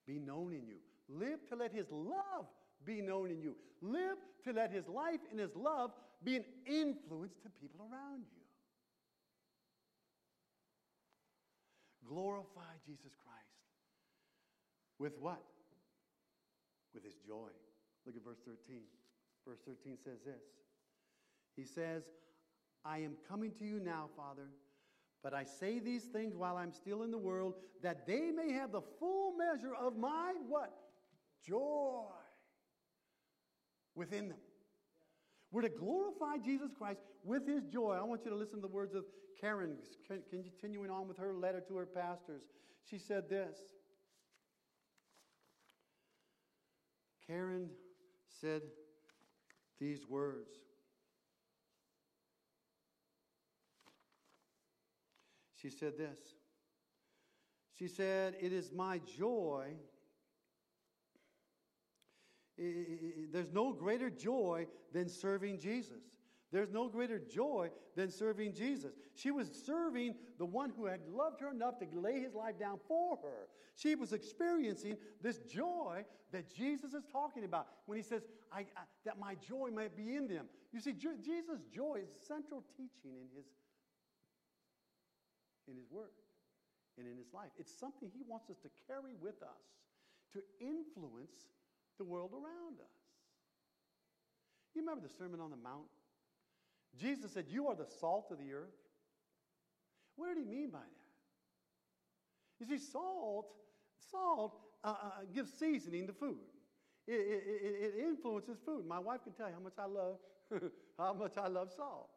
be 0.07 0.19
known 0.19 0.53
in 0.53 0.67
you. 0.67 0.79
Live 1.09 1.47
to 1.49 1.57
let 1.57 1.73
his 1.73 1.87
love 1.91 2.47
be 2.85 3.01
known 3.01 3.31
in 3.31 3.41
you. 3.41 3.57
Live 3.81 4.19
to 4.45 4.53
let 4.53 4.71
his 4.71 4.89
life 4.89 5.21
and 5.31 5.41
his 5.41 5.55
love 5.57 5.93
be 6.23 6.37
an 6.37 6.45
influence 6.67 7.35
to 7.43 7.49
people 7.61 7.81
around 7.81 8.25
you. 8.31 8.43
Glorify 12.09 12.75
Jesus 12.87 13.13
Christ. 13.25 13.47
With 14.99 15.13
what? 15.21 15.43
With 16.95 17.05
his 17.05 17.15
joy. 17.27 17.51
Look 18.07 18.17
at 18.17 18.25
verse 18.25 18.41
13. 18.47 18.83
Verse 19.47 19.61
13 19.67 19.97
says 20.03 20.19
this 20.25 20.43
He 21.57 21.65
says, 21.65 22.03
I 22.85 22.99
am 22.99 23.13
coming 23.29 23.53
to 23.59 23.65
you 23.65 23.81
now, 23.81 24.09
Father 24.17 24.49
but 25.23 25.35
I 25.35 25.45
say 25.45 25.79
these 25.79 26.05
things 26.05 26.37
while 26.37 26.57
I'm 26.57 26.73
still 26.73 27.03
in 27.03 27.11
the 27.11 27.19
world, 27.19 27.55
that 27.83 28.07
they 28.07 28.31
may 28.31 28.53
have 28.53 28.73
the 28.73 28.83
full 28.99 29.33
measure 29.37 29.75
of 29.75 29.97
my 29.97 30.35
what? 30.47 30.73
Joy 31.47 32.05
within 33.95 34.29
them. 34.29 34.39
We're 35.51 35.63
to 35.63 35.69
glorify 35.69 36.37
Jesus 36.45 36.71
Christ 36.77 37.01
with 37.25 37.47
his 37.47 37.65
joy. 37.65 37.97
I 37.99 38.05
want 38.05 38.23
you 38.25 38.31
to 38.31 38.37
listen 38.37 38.57
to 38.57 38.63
the 38.63 38.69
words 38.69 38.95
of 38.95 39.05
Karen, 39.41 39.77
continuing 40.31 40.91
on 40.91 41.09
with 41.09 41.17
her 41.17 41.33
letter 41.33 41.63
to 41.69 41.77
her 41.77 41.87
pastors. 41.87 42.43
she 42.85 42.99
said 42.99 43.29
this. 43.29 43.57
Karen 47.27 47.69
said 48.41 48.63
these 49.79 50.07
words. 50.09 50.51
She 55.61 55.71
said 55.71 55.99
this. 55.99 56.19
She 57.79 57.89
said, 57.89 58.37
It 58.41 58.53
is 58.53 58.73
my 58.73 59.01
joy. 59.19 59.75
There's 62.59 63.53
no 63.53 63.73
greater 63.73 64.11
joy 64.11 64.67
than 64.93 65.09
serving 65.09 65.59
Jesus. 65.59 66.03
There's 66.51 66.71
no 66.71 66.89
greater 66.89 67.19
joy 67.19 67.71
than 67.95 68.11
serving 68.11 68.55
Jesus. 68.55 68.93
She 69.15 69.31
was 69.31 69.51
serving 69.67 70.15
the 70.39 70.47
one 70.47 70.73
who 70.77 70.87
had 70.87 71.01
loved 71.07 71.41
her 71.41 71.51
enough 71.51 71.79
to 71.79 71.87
lay 71.93 72.21
his 72.21 72.35
life 72.35 72.59
down 72.59 72.79
for 72.89 73.19
her. 73.23 73.49
She 73.75 73.95
was 73.95 74.13
experiencing 74.13 74.97
this 75.23 75.39
joy 75.41 76.05
that 76.33 76.53
Jesus 76.53 76.95
is 76.95 77.05
talking 77.13 77.45
about 77.45 77.67
when 77.87 77.97
he 77.97 78.03
says, 78.03 78.23
I, 78.51 78.61
I, 78.61 78.85
that 79.05 79.19
my 79.19 79.35
joy 79.37 79.71
might 79.71 79.97
be 79.97 80.17
in 80.17 80.27
them. 80.27 80.47
You 80.73 80.81
see, 80.81 80.93
Jesus' 80.93 81.63
joy 81.73 82.01
is 82.03 82.09
central 82.27 82.65
teaching 82.77 83.13
in 83.15 83.29
his, 83.37 83.47
in 85.69 85.77
his 85.77 85.91
word 85.91 86.11
and 86.97 87.07
in 87.07 87.17
his 87.17 87.33
life. 87.33 87.51
It's 87.59 87.79
something 87.79 88.11
he 88.13 88.23
wants 88.27 88.51
us 88.51 88.57
to 88.63 88.69
carry 88.87 89.15
with 89.21 89.43
us 89.43 89.63
to 90.33 90.41
influence 90.61 91.47
the 91.99 92.05
world 92.05 92.31
around 92.33 92.81
us. 92.81 92.99
You 94.75 94.83
remember 94.83 95.07
the 95.07 95.13
Sermon 95.13 95.41
on 95.41 95.51
the 95.51 95.57
Mount? 95.57 95.89
Jesus 96.97 97.33
said, 97.33 97.47
You 97.49 97.69
are 97.69 97.75
the 97.75 97.87
salt 98.01 98.29
of 98.31 98.39
the 98.39 98.53
earth. 98.53 98.75
What 100.17 100.29
did 100.29 100.39
he 100.39 100.45
mean 100.45 100.71
by 100.71 100.79
that? 100.79 100.85
You 102.61 102.67
see, 102.67 102.85
salt, 102.85 103.47
salt 104.11 104.59
uh, 104.83 104.89
uh, 104.89 105.11
gives 105.33 105.53
seasoning 105.53 106.07
to 106.07 106.13
food. 106.13 106.39
It, 107.07 107.13
it, 107.13 107.95
it, 107.97 108.05
influences 108.05 108.59
food. 108.65 108.87
My 108.87 108.99
wife 108.99 109.23
can 109.25 109.33
tell 109.33 109.49
you 109.49 109.55
how 109.55 109.61
much 109.61 109.79
I 109.79 109.87
love, 109.87 110.17
how 110.99 111.15
much 111.15 111.39
I 111.39 111.49
love 111.49 111.71
salt. 111.75 112.11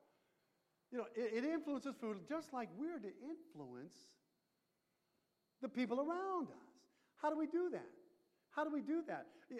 You 0.91 0.97
know, 0.97 1.05
it, 1.15 1.43
it 1.43 1.45
influences 1.45 1.95
food 2.01 2.17
just 2.27 2.51
like 2.53 2.67
we're 2.77 2.99
to 2.99 3.11
influence 3.23 3.95
the 5.61 5.69
people 5.69 5.99
around 5.99 6.47
us. 6.47 6.71
How 7.21 7.29
do 7.29 7.37
we 7.37 7.47
do 7.47 7.69
that? 7.71 7.87
How 8.51 8.63
do 8.63 8.69
we 8.71 8.81
do 8.81 9.01
that? 9.07 9.27
Uh, 9.51 9.55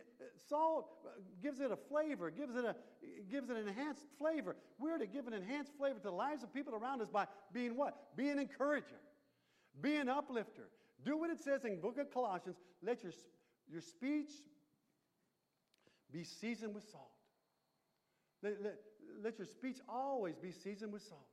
salt 0.50 0.90
uh, 1.06 1.10
gives 1.42 1.60
it 1.60 1.72
a 1.72 1.76
flavor, 1.76 2.30
gives 2.30 2.56
it, 2.56 2.66
a, 2.66 2.76
gives 3.30 3.50
it 3.50 3.58
an 3.58 3.68
enhanced 3.68 4.06
flavor. 4.18 4.56
We're 4.80 4.98
to 4.98 5.08
give 5.08 5.28
an 5.28 5.34
enhanced 5.34 5.72
flavor 5.78 6.00
to 6.00 6.04
the 6.04 6.12
lives 6.12 6.44
of 6.44 6.54
people 6.54 6.76
around 6.76 7.02
us 7.02 7.10
by 7.10 7.28
being 7.54 7.76
what? 7.78 8.16
Being 8.16 8.32
an 8.32 8.40
encourager, 8.40 9.00
being 9.82 10.02
an 10.02 10.10
uplifter. 10.10 10.70
Do 11.04 11.18
what 11.18 11.30
it 11.30 11.42
says 11.42 11.66
in 11.66 11.80
book 11.82 11.98
of 11.98 12.14
Colossians. 12.14 12.58
Let 12.84 13.02
your, 13.04 13.14
your 13.72 13.82
speech 13.82 14.30
be 16.12 16.24
seasoned 16.24 16.76
with 16.76 16.84
salt. 16.90 17.12
Let, 18.44 18.62
let, 18.62 18.76
let 19.24 19.38
your 19.38 19.48
speech 19.48 19.78
always 19.88 20.36
be 20.36 20.52
seasoned 20.52 20.92
with 20.92 21.02
salt. 21.02 21.28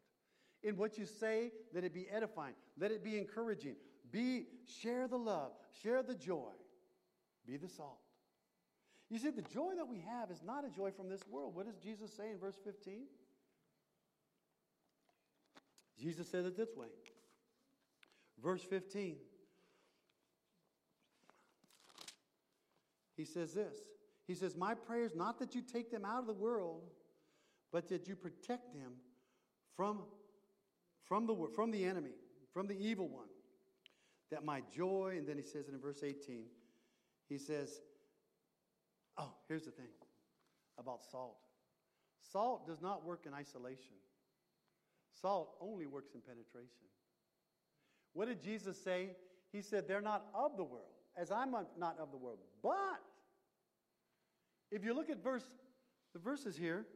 In 0.62 0.76
what 0.76 0.98
you 0.98 1.06
say, 1.06 1.52
let 1.74 1.84
it 1.84 1.94
be 1.94 2.08
edifying. 2.10 2.54
Let 2.78 2.90
it 2.90 3.04
be 3.04 3.18
encouraging. 3.18 3.76
Be, 4.10 4.46
share 4.66 5.06
the 5.06 5.18
love, 5.18 5.52
share 5.82 6.02
the 6.02 6.14
joy. 6.14 6.52
Be 7.48 7.56
the 7.56 7.68
salt. 7.68 7.98
You 9.10 9.18
see, 9.18 9.30
the 9.30 9.42
joy 9.42 9.70
that 9.76 9.88
we 9.88 10.04
have 10.06 10.30
is 10.30 10.42
not 10.44 10.64
a 10.66 10.68
joy 10.68 10.90
from 10.90 11.08
this 11.08 11.22
world. 11.30 11.54
What 11.54 11.66
does 11.66 11.76
Jesus 11.76 12.12
say 12.12 12.30
in 12.30 12.38
verse 12.38 12.58
15? 12.62 13.04
Jesus 15.98 16.28
said 16.28 16.44
it 16.44 16.56
this 16.56 16.76
way. 16.76 16.88
Verse 18.42 18.62
15. 18.62 19.16
He 23.16 23.24
says 23.24 23.54
this. 23.54 23.74
He 24.26 24.34
says, 24.34 24.54
My 24.54 24.74
prayer 24.74 25.04
is 25.04 25.16
not 25.16 25.38
that 25.38 25.54
you 25.54 25.62
take 25.62 25.90
them 25.90 26.04
out 26.04 26.20
of 26.20 26.26
the 26.26 26.34
world, 26.34 26.82
but 27.72 27.88
that 27.88 28.06
you 28.06 28.14
protect 28.14 28.74
them 28.74 28.92
from, 29.74 30.00
from, 31.04 31.26
the, 31.26 31.34
from 31.54 31.70
the 31.70 31.84
enemy, 31.84 32.12
from 32.52 32.66
the 32.66 32.78
evil 32.78 33.08
one. 33.08 33.26
That 34.30 34.44
my 34.44 34.62
joy, 34.74 35.14
and 35.16 35.26
then 35.26 35.38
he 35.38 35.42
says 35.42 35.66
it 35.66 35.74
in 35.74 35.80
verse 35.80 36.02
18, 36.04 36.44
he 37.28 37.38
says, 37.38 37.80
Oh, 39.16 39.32
here's 39.48 39.64
the 39.64 39.70
thing 39.70 39.88
about 40.78 41.02
salt 41.10 41.36
salt 42.32 42.66
does 42.66 42.80
not 42.80 43.04
work 43.04 43.24
in 43.26 43.34
isolation, 43.34 43.94
salt 45.20 45.56
only 45.60 45.86
works 45.86 46.10
in 46.14 46.20
penetration. 46.20 46.86
What 48.12 48.28
did 48.28 48.42
Jesus 48.42 48.82
say? 48.82 49.10
He 49.52 49.62
said, 49.62 49.86
They're 49.88 50.00
not 50.00 50.26
of 50.34 50.56
the 50.56 50.64
world, 50.64 50.94
as 51.16 51.30
I'm 51.30 51.52
not 51.52 51.98
of 51.98 52.10
the 52.10 52.16
world. 52.16 52.38
But 52.62 53.00
if 54.70 54.84
you 54.84 54.94
look 54.94 55.10
at 55.10 55.22
verse, 55.22 55.44
the 56.12 56.18
verses 56.18 56.56
here, 56.56 56.86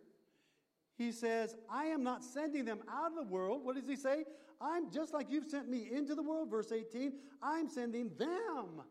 he 0.97 1.11
says, 1.11 1.57
I 1.71 1.87
am 1.87 2.03
not 2.03 2.23
sending 2.23 2.65
them 2.65 2.81
out 2.91 3.13
of 3.13 3.17
the 3.17 3.33
world. 3.33 3.65
What 3.65 3.77
does 3.77 3.89
he 3.89 3.97
say? 3.97 4.25
I'm 4.61 4.93
just 4.93 5.13
like 5.15 5.27
you've 5.31 5.47
sent 5.47 5.69
me 5.69 5.89
into 5.91 6.15
the 6.15 6.23
world, 6.23 6.51
verse 6.51 6.71
18. 6.71 7.15
I'm 7.43 7.69
sending 7.69 8.11
them 8.17 8.83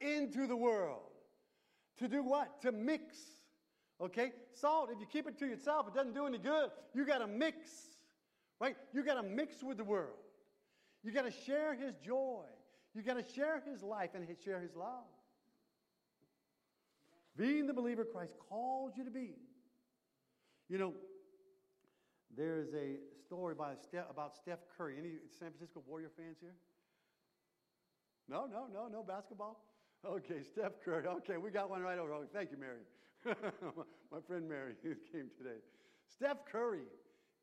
into 0.00 0.46
the 0.46 0.56
world. 0.56 1.02
To 1.98 2.08
do 2.08 2.22
what? 2.22 2.62
To 2.62 2.72
mix. 2.72 3.16
Okay? 4.00 4.32
Salt, 4.54 4.90
if 4.92 5.00
you 5.00 5.06
keep 5.06 5.26
it 5.26 5.38
to 5.38 5.46
yourself, 5.46 5.86
it 5.88 5.94
doesn't 5.94 6.14
do 6.14 6.26
any 6.26 6.38
good. 6.38 6.70
You 6.94 7.04
got 7.04 7.18
to 7.18 7.26
mix. 7.26 7.68
Right? 8.60 8.76
You 8.92 9.04
got 9.04 9.14
to 9.14 9.22
mix 9.22 9.62
with 9.62 9.76
the 9.76 9.84
world. 9.84 10.16
You 11.02 11.12
got 11.12 11.24
to 11.24 11.30
share 11.30 11.74
his 11.74 11.94
joy. 12.04 12.44
You 12.94 13.02
got 13.02 13.14
to 13.14 13.34
share 13.34 13.62
his 13.70 13.82
life 13.82 14.10
and 14.14 14.26
share 14.44 14.60
his 14.60 14.74
love. 14.74 15.04
Being 17.36 17.66
the 17.66 17.74
believer 17.74 18.04
Christ 18.04 18.32
calls 18.48 18.92
you 18.96 19.04
to 19.04 19.10
be. 19.10 19.34
You 20.68 20.78
know, 20.78 20.94
there's 22.36 22.72
a 22.74 22.96
story 23.24 23.54
by 23.54 23.72
about 24.10 24.36
Steph 24.36 24.58
Curry. 24.76 24.96
Any 24.98 25.10
San 25.38 25.50
Francisco 25.50 25.82
Warrior 25.86 26.10
fans 26.16 26.36
here? 26.40 26.54
No, 28.28 28.46
no, 28.46 28.66
no, 28.72 28.88
no 28.88 29.02
basketball? 29.02 29.60
Okay, 30.04 30.42
Steph 30.42 30.80
Curry. 30.82 31.06
Okay, 31.06 31.36
we 31.36 31.50
got 31.50 31.68
one 31.68 31.82
right 31.82 31.98
over. 31.98 32.12
Thank 32.32 32.50
you, 32.50 32.56
Mary. 32.56 32.80
My 34.10 34.18
friend 34.26 34.48
Mary 34.48 34.72
who 34.82 34.94
came 35.12 35.28
today. 35.36 35.60
Steph 36.08 36.38
Curry 36.50 36.88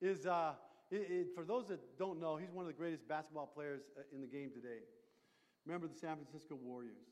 is, 0.01 0.25
uh, 0.25 0.53
it, 0.89 1.07
it, 1.09 1.27
for 1.35 1.45
those 1.45 1.67
that 1.67 1.79
don't 1.99 2.19
know, 2.19 2.35
he's 2.35 2.51
one 2.51 2.63
of 2.63 2.67
the 2.67 2.77
greatest 2.77 3.07
basketball 3.07 3.45
players 3.45 3.81
uh, 3.95 4.01
in 4.11 4.21
the 4.21 4.27
game 4.27 4.49
today. 4.49 4.79
Remember 5.67 5.87
the 5.87 5.93
San 5.93 6.15
Francisco 6.15 6.55
Warriors. 6.55 7.05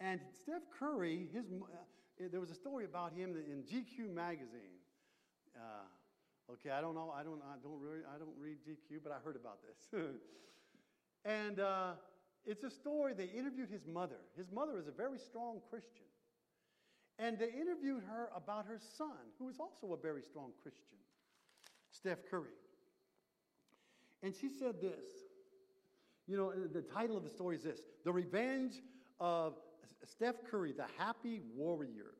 And 0.00 0.20
Steph 0.42 0.62
Curry, 0.76 1.28
his, 1.32 1.44
uh, 1.52 2.26
there 2.30 2.40
was 2.40 2.50
a 2.50 2.54
story 2.54 2.84
about 2.84 3.12
him 3.12 3.36
in 3.36 3.62
GQ 3.62 4.12
magazine. 4.12 4.74
Uh, 5.54 6.52
okay, 6.52 6.70
I 6.70 6.80
don't 6.80 6.94
know. 6.94 7.12
I 7.14 7.22
don't. 7.22 7.40
I 7.42 7.58
don't 7.62 7.80
really. 7.80 8.00
I 8.12 8.18
don't 8.18 8.34
read 8.40 8.58
GQ, 8.66 9.00
but 9.02 9.12
I 9.12 9.16
heard 9.22 9.36
about 9.36 9.58
this. 9.62 10.00
and 11.24 11.60
uh, 11.60 11.92
it's 12.46 12.64
a 12.64 12.70
story. 12.70 13.12
They 13.14 13.26
interviewed 13.26 13.68
his 13.70 13.86
mother. 13.86 14.18
His 14.36 14.50
mother 14.50 14.78
is 14.78 14.88
a 14.88 14.92
very 14.92 15.18
strong 15.18 15.60
Christian. 15.70 16.06
And 17.18 17.38
they 17.38 17.50
interviewed 17.50 18.02
her 18.08 18.30
about 18.34 18.66
her 18.66 18.80
son, 18.96 19.18
who 19.38 19.48
is 19.48 19.58
also 19.58 19.92
a 19.92 19.96
very 19.96 20.22
strong 20.22 20.52
Christian, 20.62 20.96
Steph 21.90 22.18
Curry. 22.30 22.56
And 24.22 24.34
she 24.34 24.48
said 24.48 24.80
this. 24.80 25.04
You 26.26 26.36
know, 26.36 26.52
the 26.52 26.82
title 26.82 27.16
of 27.16 27.24
the 27.24 27.30
story 27.30 27.56
is 27.56 27.62
this 27.62 27.80
The 28.04 28.12
Revenge 28.12 28.74
of 29.18 29.54
Steph 30.04 30.36
Curry, 30.50 30.72
the 30.72 30.86
Happy 30.96 31.40
Warrior. 31.56 32.14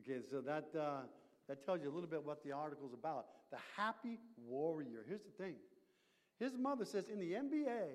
Okay, 0.00 0.20
so 0.30 0.40
that, 0.40 0.68
uh, 0.78 1.00
that 1.48 1.64
tells 1.64 1.82
you 1.82 1.90
a 1.90 1.94
little 1.94 2.08
bit 2.08 2.24
what 2.24 2.44
the 2.44 2.52
article's 2.52 2.92
about. 2.92 3.26
The 3.50 3.58
Happy 3.76 4.18
Warrior. 4.46 5.04
Here's 5.06 5.22
the 5.22 5.42
thing 5.42 5.54
his 6.38 6.56
mother 6.56 6.84
says 6.84 7.08
in 7.08 7.18
the 7.18 7.32
NBA, 7.32 7.88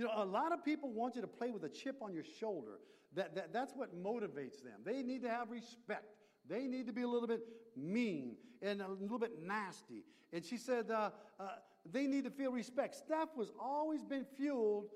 you 0.00 0.06
know, 0.06 0.12
a 0.16 0.24
lot 0.24 0.50
of 0.50 0.64
people 0.64 0.90
want 0.90 1.14
you 1.14 1.20
to 1.20 1.26
play 1.26 1.50
with 1.50 1.62
a 1.62 1.68
chip 1.68 1.96
on 2.00 2.14
your 2.14 2.24
shoulder. 2.24 2.78
That, 3.14 3.34
that, 3.34 3.52
that's 3.52 3.74
what 3.74 3.94
motivates 3.94 4.62
them. 4.62 4.80
They 4.82 5.02
need 5.02 5.20
to 5.24 5.28
have 5.28 5.50
respect. 5.50 6.06
They 6.48 6.66
need 6.66 6.86
to 6.86 6.92
be 6.94 7.02
a 7.02 7.06
little 7.06 7.28
bit 7.28 7.42
mean 7.76 8.36
and 8.62 8.80
a 8.80 8.88
little 8.88 9.18
bit 9.18 9.32
nasty. 9.42 10.04
And 10.32 10.42
she 10.42 10.56
said 10.56 10.90
uh, 10.90 11.10
uh, 11.38 11.48
they 11.84 12.06
need 12.06 12.24
to 12.24 12.30
feel 12.30 12.50
respect. 12.50 12.94
Steph 12.94 13.28
was 13.36 13.52
always 13.60 14.02
been 14.02 14.24
fueled, 14.38 14.86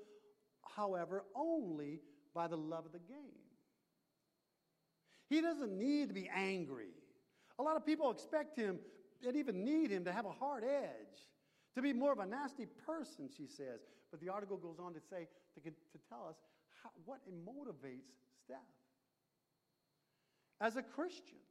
however, 0.75 1.23
only 1.35 1.99
by 2.33 2.47
the 2.47 2.57
love 2.57 2.87
of 2.87 2.91
the 2.91 2.97
game. 2.97 3.45
He 5.29 5.39
doesn't 5.39 5.77
need 5.77 6.07
to 6.07 6.15
be 6.15 6.31
angry. 6.35 6.89
A 7.59 7.61
lot 7.61 7.75
of 7.75 7.85
people 7.85 8.09
expect 8.09 8.57
him 8.57 8.79
and 9.23 9.35
even 9.35 9.63
need 9.63 9.91
him 9.91 10.05
to 10.05 10.11
have 10.11 10.25
a 10.25 10.31
hard 10.31 10.63
edge, 10.63 11.27
to 11.75 11.81
be 11.81 11.93
more 11.93 12.13
of 12.13 12.19
a 12.19 12.25
nasty 12.25 12.65
person, 12.85 13.29
she 13.35 13.47
says. 13.47 13.81
But 14.11 14.21
the 14.21 14.29
article 14.29 14.57
goes 14.57 14.77
on 14.79 14.93
to 14.93 14.99
say, 14.99 15.27
to, 15.55 15.69
to 15.69 15.99
tell 16.09 16.25
us 16.29 16.37
how, 16.81 16.89
what 17.05 17.19
motivates 17.45 18.15
Steph. 18.43 18.57
As 20.61 20.77
a 20.77 20.81
Christian, 20.81 21.43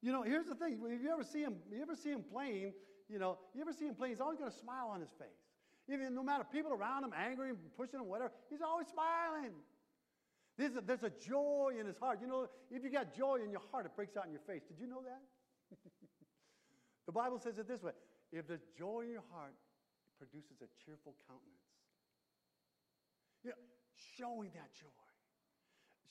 you 0.00 0.12
know, 0.12 0.22
here's 0.22 0.46
the 0.46 0.54
thing. 0.54 0.78
If 0.84 1.02
you 1.02 1.10
ever 1.12 1.24
see 1.24 1.42
him, 1.42 1.56
you 1.72 1.82
ever 1.82 1.96
see 1.96 2.10
him 2.10 2.22
playing, 2.30 2.72
you 3.08 3.18
know, 3.18 3.38
you 3.54 3.60
ever 3.62 3.72
see 3.72 3.86
him 3.86 3.94
playing, 3.94 4.14
he's 4.14 4.20
always 4.20 4.38
got 4.38 4.48
a 4.48 4.56
smile 4.56 4.90
on 4.92 5.00
his 5.00 5.10
face. 5.18 5.42
Even 5.88 6.14
no 6.14 6.22
matter 6.22 6.44
people 6.44 6.72
around 6.72 7.04
him 7.04 7.12
angry 7.16 7.50
and 7.50 7.58
pushing 7.76 7.98
him, 7.98 8.06
whatever, 8.06 8.30
he's 8.48 8.62
always 8.62 8.86
smiling. 8.86 9.52
There's 10.56 10.76
a, 10.76 10.80
there's 10.80 11.02
a 11.02 11.10
joy 11.10 11.74
in 11.80 11.86
his 11.86 11.98
heart. 11.98 12.18
You 12.20 12.28
know, 12.28 12.46
if 12.70 12.84
you 12.84 12.90
got 12.90 13.16
joy 13.16 13.38
in 13.44 13.50
your 13.50 13.62
heart, 13.72 13.86
it 13.86 13.96
breaks 13.96 14.16
out 14.16 14.26
in 14.26 14.32
your 14.32 14.42
face. 14.46 14.62
Did 14.68 14.78
you 14.78 14.86
know 14.86 15.02
that? 15.02 15.20
the 17.06 17.12
Bible 17.12 17.38
says 17.38 17.58
it 17.58 17.66
this 17.66 17.82
way 17.82 17.92
if 18.32 18.48
there's 18.48 18.64
joy 18.78 19.02
in 19.02 19.10
your 19.10 19.24
heart, 19.32 19.52
it 19.52 20.18
produces 20.18 20.62
a 20.62 20.68
cheerful 20.84 21.14
countenance. 21.28 21.68
You 23.44 23.50
know, 23.50 23.56
showing 24.18 24.50
that 24.54 24.72
joy. 24.74 24.88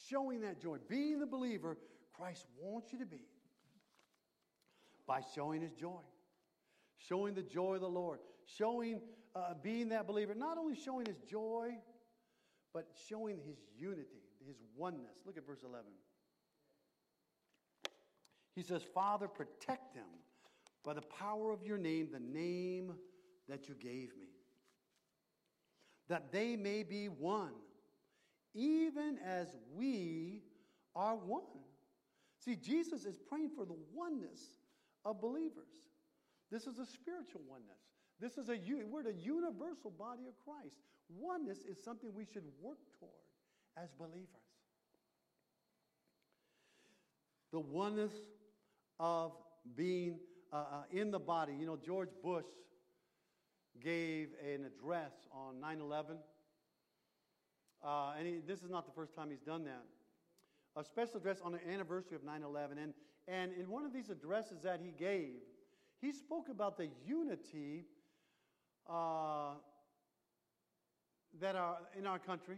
Showing 0.10 0.41
that 0.41 0.62
joy. 0.62 0.77
Being 0.88 1.19
the 1.19 1.25
believer 1.25 1.77
Christ 2.13 2.45
wants 2.60 2.91
you 2.93 2.99
to 2.99 3.05
be 3.05 3.25
by 5.07 5.21
showing 5.34 5.62
his 5.62 5.71
joy. 5.71 6.01
Showing 6.97 7.34
the 7.34 7.41
joy 7.41 7.75
of 7.75 7.81
the 7.81 7.89
Lord. 7.89 8.19
Showing, 8.57 9.01
uh, 9.36 9.55
being 9.63 9.89
that 9.89 10.07
believer. 10.07 10.36
Not 10.36 10.57
only 10.57 10.75
showing 10.75 11.05
his 11.05 11.17
joy, 11.29 11.71
but 12.73 12.88
showing 13.10 13.38
his 13.38 13.57
unity, 13.77 14.23
his 14.45 14.57
oneness. 14.75 15.17
Look 15.25 15.38
at 15.38 15.45
verse 15.45 15.63
11. 15.63 15.86
He 18.55 18.63
says, 18.63 18.84
Father, 18.93 19.27
protect 19.27 19.95
them 19.95 20.05
by 20.83 20.93
the 20.93 21.01
power 21.01 21.51
of 21.51 21.63
your 21.63 21.77
name, 21.77 22.09
the 22.11 22.19
name 22.19 22.93
that 23.47 23.67
you 23.67 23.75
gave 23.75 24.15
me, 24.19 24.27
that 26.09 26.31
they 26.31 26.55
may 26.55 26.83
be 26.83 27.07
one, 27.07 27.53
even 28.53 29.17
as 29.25 29.55
we 29.73 30.41
are 30.95 31.15
one. 31.15 31.43
See, 32.43 32.55
Jesus 32.55 33.05
is 33.05 33.17
praying 33.17 33.51
for 33.55 33.65
the 33.65 33.77
oneness 33.93 34.41
of 35.05 35.21
believers. 35.21 35.69
This 36.51 36.67
is 36.67 36.79
a 36.79 36.85
spiritual 36.85 37.41
oneness. 37.47 37.77
This 38.19 38.37
is 38.37 38.49
a 38.49 38.59
we're 38.89 39.03
the 39.03 39.13
universal 39.13 39.91
body 39.91 40.23
of 40.27 40.33
Christ. 40.43 40.75
Oneness 41.09 41.59
is 41.59 41.81
something 41.83 42.13
we 42.13 42.25
should 42.25 42.43
work 42.61 42.77
toward 42.99 43.11
as 43.77 43.89
believers. 43.97 44.27
The 47.51 47.59
oneness 47.59 48.13
of 48.99 49.33
being 49.75 50.19
uh, 50.51 50.55
uh, 50.55 50.63
in 50.91 51.11
the 51.11 51.19
body. 51.19 51.53
You 51.57 51.65
know, 51.65 51.77
George 51.77 52.09
Bush 52.23 52.45
gave 53.81 54.29
an 54.43 54.65
address 54.65 55.13
on 55.31 55.59
9 55.59 55.79
11. 55.79 56.17
Uh, 57.83 58.13
and 58.17 58.27
he, 58.27 58.39
this 58.45 58.61
is 58.61 58.69
not 58.69 58.85
the 58.85 58.91
first 58.91 59.15
time 59.15 59.29
he's 59.29 59.41
done 59.41 59.63
that. 59.63 59.83
A 60.75 60.83
special 60.83 61.17
address 61.17 61.39
on 61.43 61.53
the 61.53 61.67
anniversary 61.67 62.15
of 62.15 62.23
9 62.23 62.43
11. 62.43 62.77
And, 62.77 62.93
and 63.27 63.53
in 63.53 63.69
one 63.69 63.85
of 63.85 63.93
these 63.93 64.09
addresses 64.09 64.61
that 64.63 64.81
he 64.83 64.91
gave, 64.91 65.35
he 66.01 66.11
spoke 66.11 66.49
about 66.49 66.77
the 66.77 66.89
unity 67.05 67.85
uh, 68.89 69.53
that 71.39 71.55
are 71.55 71.77
in 71.97 72.05
our 72.05 72.19
country, 72.19 72.57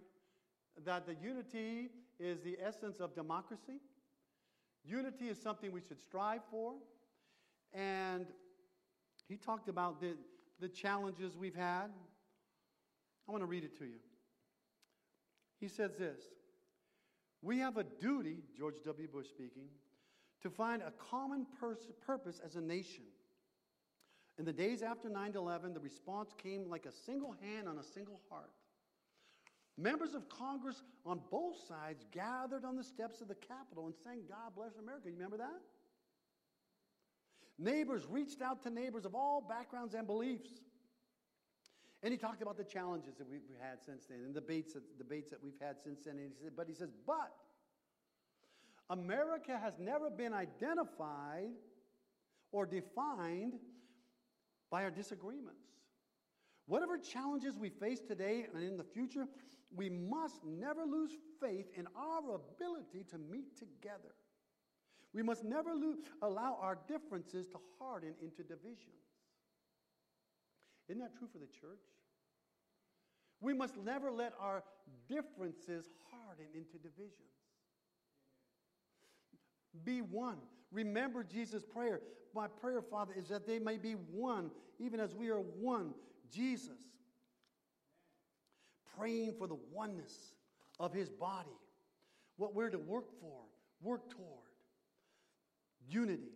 that 0.84 1.06
the 1.06 1.16
unity 1.22 1.90
is 2.20 2.40
the 2.42 2.58
essence 2.64 3.00
of 3.00 3.14
democracy. 3.14 3.82
Unity 4.86 5.28
is 5.28 5.40
something 5.40 5.72
we 5.72 5.82
should 5.82 6.02
strive 6.02 6.42
for. 6.50 6.74
And 7.74 8.28
he 9.28 9.38
talked 9.38 9.70
about 9.70 10.00
the, 10.00 10.16
the 10.60 10.70
challenges 10.70 11.36
we've 11.36 11.56
had. 11.56 11.90
I 13.28 13.32
want 13.32 13.42
to 13.42 13.48
read 13.48 13.64
it 13.64 13.78
to 13.80 13.86
you. 13.86 14.00
He 15.60 15.68
says 15.68 15.92
this 15.98 16.20
We 17.42 17.60
have 17.60 17.78
a 17.78 17.84
duty, 17.84 18.38
George 18.58 18.76
W. 18.86 19.08
Bush 19.08 19.28
speaking, 19.30 19.68
to 20.42 20.50
find 20.50 20.82
a 20.82 20.92
common 20.92 21.48
pers- 21.60 21.92
purpose 22.06 22.42
as 22.46 22.56
a 22.56 22.62
nation. 22.62 23.06
In 24.38 24.46
the 24.46 24.54
days 24.54 24.82
after 24.82 25.10
9 25.10 25.34
11, 25.36 25.74
the 25.74 25.80
response 25.80 26.32
came 26.38 26.70
like 26.70 26.86
a 26.86 26.92
single 26.92 27.36
hand 27.42 27.68
on 27.68 27.78
a 27.78 27.84
single 27.84 28.20
heart. 28.30 28.52
Members 29.78 30.14
of 30.14 30.30
Congress 30.30 30.84
on 31.06 31.20
both 31.32 31.56
sides 31.68 32.06
gathered 32.12 32.64
on 32.64 32.76
the 32.76 32.84
steps 32.84 33.22
of 33.22 33.28
the 33.28 33.36
Capitol 33.36 33.88
and 33.88 33.96
sang, 34.04 34.22
God 34.28 34.54
bless 34.56 34.76
America. 34.78 35.08
You 35.08 35.16
remember 35.16 35.38
that? 35.38 35.62
Neighbors 37.60 38.06
reached 38.10 38.42
out 38.42 38.64
to 38.64 38.70
neighbors 38.70 39.06
of 39.06 39.16
all 39.16 39.42
backgrounds 39.42 39.94
and 39.94 40.08
beliefs. 40.08 40.50
And 42.02 42.12
he 42.12 42.18
talked 42.18 42.42
about 42.42 42.58
the 42.58 42.64
challenges 42.64 43.16
that 43.18 43.30
we've 43.30 43.42
had 43.62 43.78
since 43.86 44.06
then 44.08 44.20
and 44.26 44.34
debates, 44.34 44.76
debates 44.98 45.32
that 45.32 45.42
we've 45.42 45.60
had 45.62 45.78
since 45.82 46.04
then. 46.04 46.18
And 46.18 46.32
he 46.38 46.44
said, 46.44 46.52
but 46.58 46.68
he 46.68 46.74
says, 46.74 46.90
but 47.08 47.32
America 48.90 49.58
has 49.58 49.74
never 49.80 50.10
been 50.10 50.34
identified 50.34 51.52
or 52.52 52.66
defined 52.66 53.54
by 54.70 54.84
our 54.84 54.92
disagreements. 54.92 55.60
Whatever 56.66 56.98
challenges 56.98 57.58
we 57.58 57.70
face 57.70 58.00
today 58.00 58.48
and 58.54 58.64
in 58.64 58.78
the 58.78 58.84
future, 58.84 59.28
we 59.76 59.90
must 59.90 60.44
never 60.46 60.84
lose 60.86 61.12
faith 61.42 61.68
in 61.76 61.88
our 61.96 62.36
ability 62.36 63.06
to 63.10 63.18
meet 63.18 63.58
together. 63.58 64.16
We 65.14 65.22
must 65.22 65.44
never 65.44 65.72
allow 66.22 66.58
our 66.60 66.80
differences 66.88 67.48
to 67.48 67.58
harden 67.80 68.14
into 68.22 68.42
divisions. 68.42 69.04
Isn't 70.90 71.02
that 71.02 71.16
true 71.18 71.28
for 71.32 71.38
the 71.38 71.48
church? 71.48 71.80
We 73.40 73.54
must 73.54 73.78
never 73.78 74.12
let 74.12 74.34
our 74.40 74.64
differences 75.08 75.90
harden 76.12 76.48
into 76.56 76.78
divisions. 76.78 77.14
Be 79.84 80.02
one. 80.02 80.38
Remember 80.72 81.24
Jesus' 81.24 81.64
prayer. 81.64 82.02
My 82.34 82.48
prayer, 82.48 82.82
Father, 82.82 83.14
is 83.16 83.28
that 83.30 83.46
they 83.46 83.60
may 83.60 83.78
be 83.78 83.94
one, 83.94 84.50
even 84.80 85.00
as 85.00 85.14
we 85.14 85.30
are 85.30 85.40
one. 85.40 85.94
Jesus. 86.32 86.80
Praying 88.98 89.34
for 89.38 89.48
the 89.48 89.58
oneness 89.72 90.34
of 90.80 90.94
his 90.94 91.10
body. 91.10 91.58
What 92.38 92.56
we're 92.56 92.70
to 92.70 92.80
work 92.80 93.06
for, 93.20 93.42
work 93.82 94.10
toward. 94.10 94.53
Unity. 95.88 96.32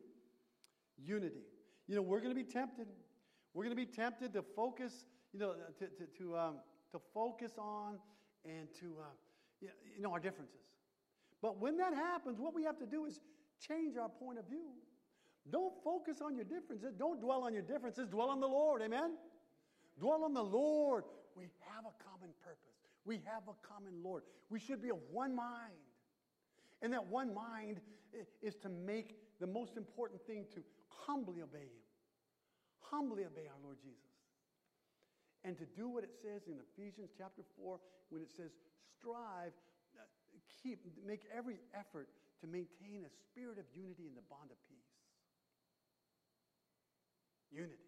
Unity. 0.98 1.44
You 1.88 1.96
know, 1.96 2.02
we're 2.02 2.20
going 2.20 2.36
to 2.36 2.44
be 2.44 2.50
tempted. 2.50 2.88
We're 3.54 3.64
going 3.64 3.76
to 3.76 3.82
be 3.82 3.92
tempted 3.92 4.34
to 4.34 4.44
focus, 4.56 5.06
you 5.34 5.40
know, 5.40 5.54
to, 5.80 5.86
to, 5.88 6.06
to, 6.20 6.38
um, 6.38 6.56
to 6.92 7.00
focus 7.14 7.54
on 7.58 7.98
and 8.46 8.68
to, 8.80 8.96
uh, 9.02 9.68
you 9.96 10.02
know, 10.02 10.12
our 10.12 10.20
differences. 10.20 10.62
But 11.42 11.60
when 11.60 11.78
that 11.78 11.94
happens, 11.94 12.40
what 12.40 12.54
we 12.54 12.64
have 12.64 12.78
to 12.80 12.86
do 12.86 13.06
is 13.06 13.20
change 13.60 13.98
our 13.98 14.10
point 14.10 14.40
of 14.40 14.48
view. 14.48 14.72
Don't 15.52 15.74
focus 15.84 16.18
on 16.22 16.36
your 16.36 16.44
differences. 16.44 16.94
Don't 16.98 17.22
dwell 17.22 17.44
on 17.44 17.54
your 17.54 17.62
differences. 17.62 18.08
Dwell 18.08 18.30
on 18.30 18.40
the 18.40 18.48
Lord. 18.48 18.82
Amen? 18.82 19.12
Dwell 20.00 20.24
on 20.24 20.34
the 20.34 20.44
Lord. 20.44 21.06
We 21.36 21.46
have 21.74 21.86
a 21.86 22.04
common 22.04 22.34
purpose. 22.44 22.76
We 23.06 23.22
have 23.26 23.44
a 23.48 23.68
common 23.68 24.04
Lord. 24.04 24.24
We 24.50 24.60
should 24.60 24.82
be 24.82 24.90
of 24.90 24.98
one 25.12 25.36
mind. 25.36 25.74
And 26.82 26.92
that 26.94 27.08
one 27.08 27.34
mind 27.34 27.80
is 28.42 28.56
to 28.58 28.70
make 28.70 29.16
the 29.39 29.47
most 29.47 29.78
important 29.78 30.21
thing 30.26 30.45
to 30.56 30.62
humbly 31.06 31.41
obey 31.41 31.69
Him. 31.69 31.86
Humbly 32.80 33.26
obey 33.26 33.47
our 33.47 33.62
Lord 33.63 33.78
Jesus. 33.82 34.17
And 35.43 35.58
to 35.58 35.65
do 35.65 35.88
what 35.88 36.04
it 36.04 36.12
says 36.21 36.47
in 36.47 36.58
Ephesians 36.73 37.12
chapter 37.17 37.43
4 37.58 37.80
when 38.10 38.21
it 38.21 38.30
says, 38.36 38.52
strive, 39.00 39.54
uh, 39.95 40.04
keep, 40.62 40.80
make 41.06 41.21
every 41.36 41.60
effort 41.73 42.10
to 42.41 42.47
maintain 42.47 43.06
a 43.06 43.12
spirit 43.26 43.58
of 43.58 43.65
unity 43.73 44.08
in 44.08 44.15
the 44.15 44.26
bond 44.30 44.52
of 44.52 44.58
peace. 44.67 44.91
Unity. 47.52 47.88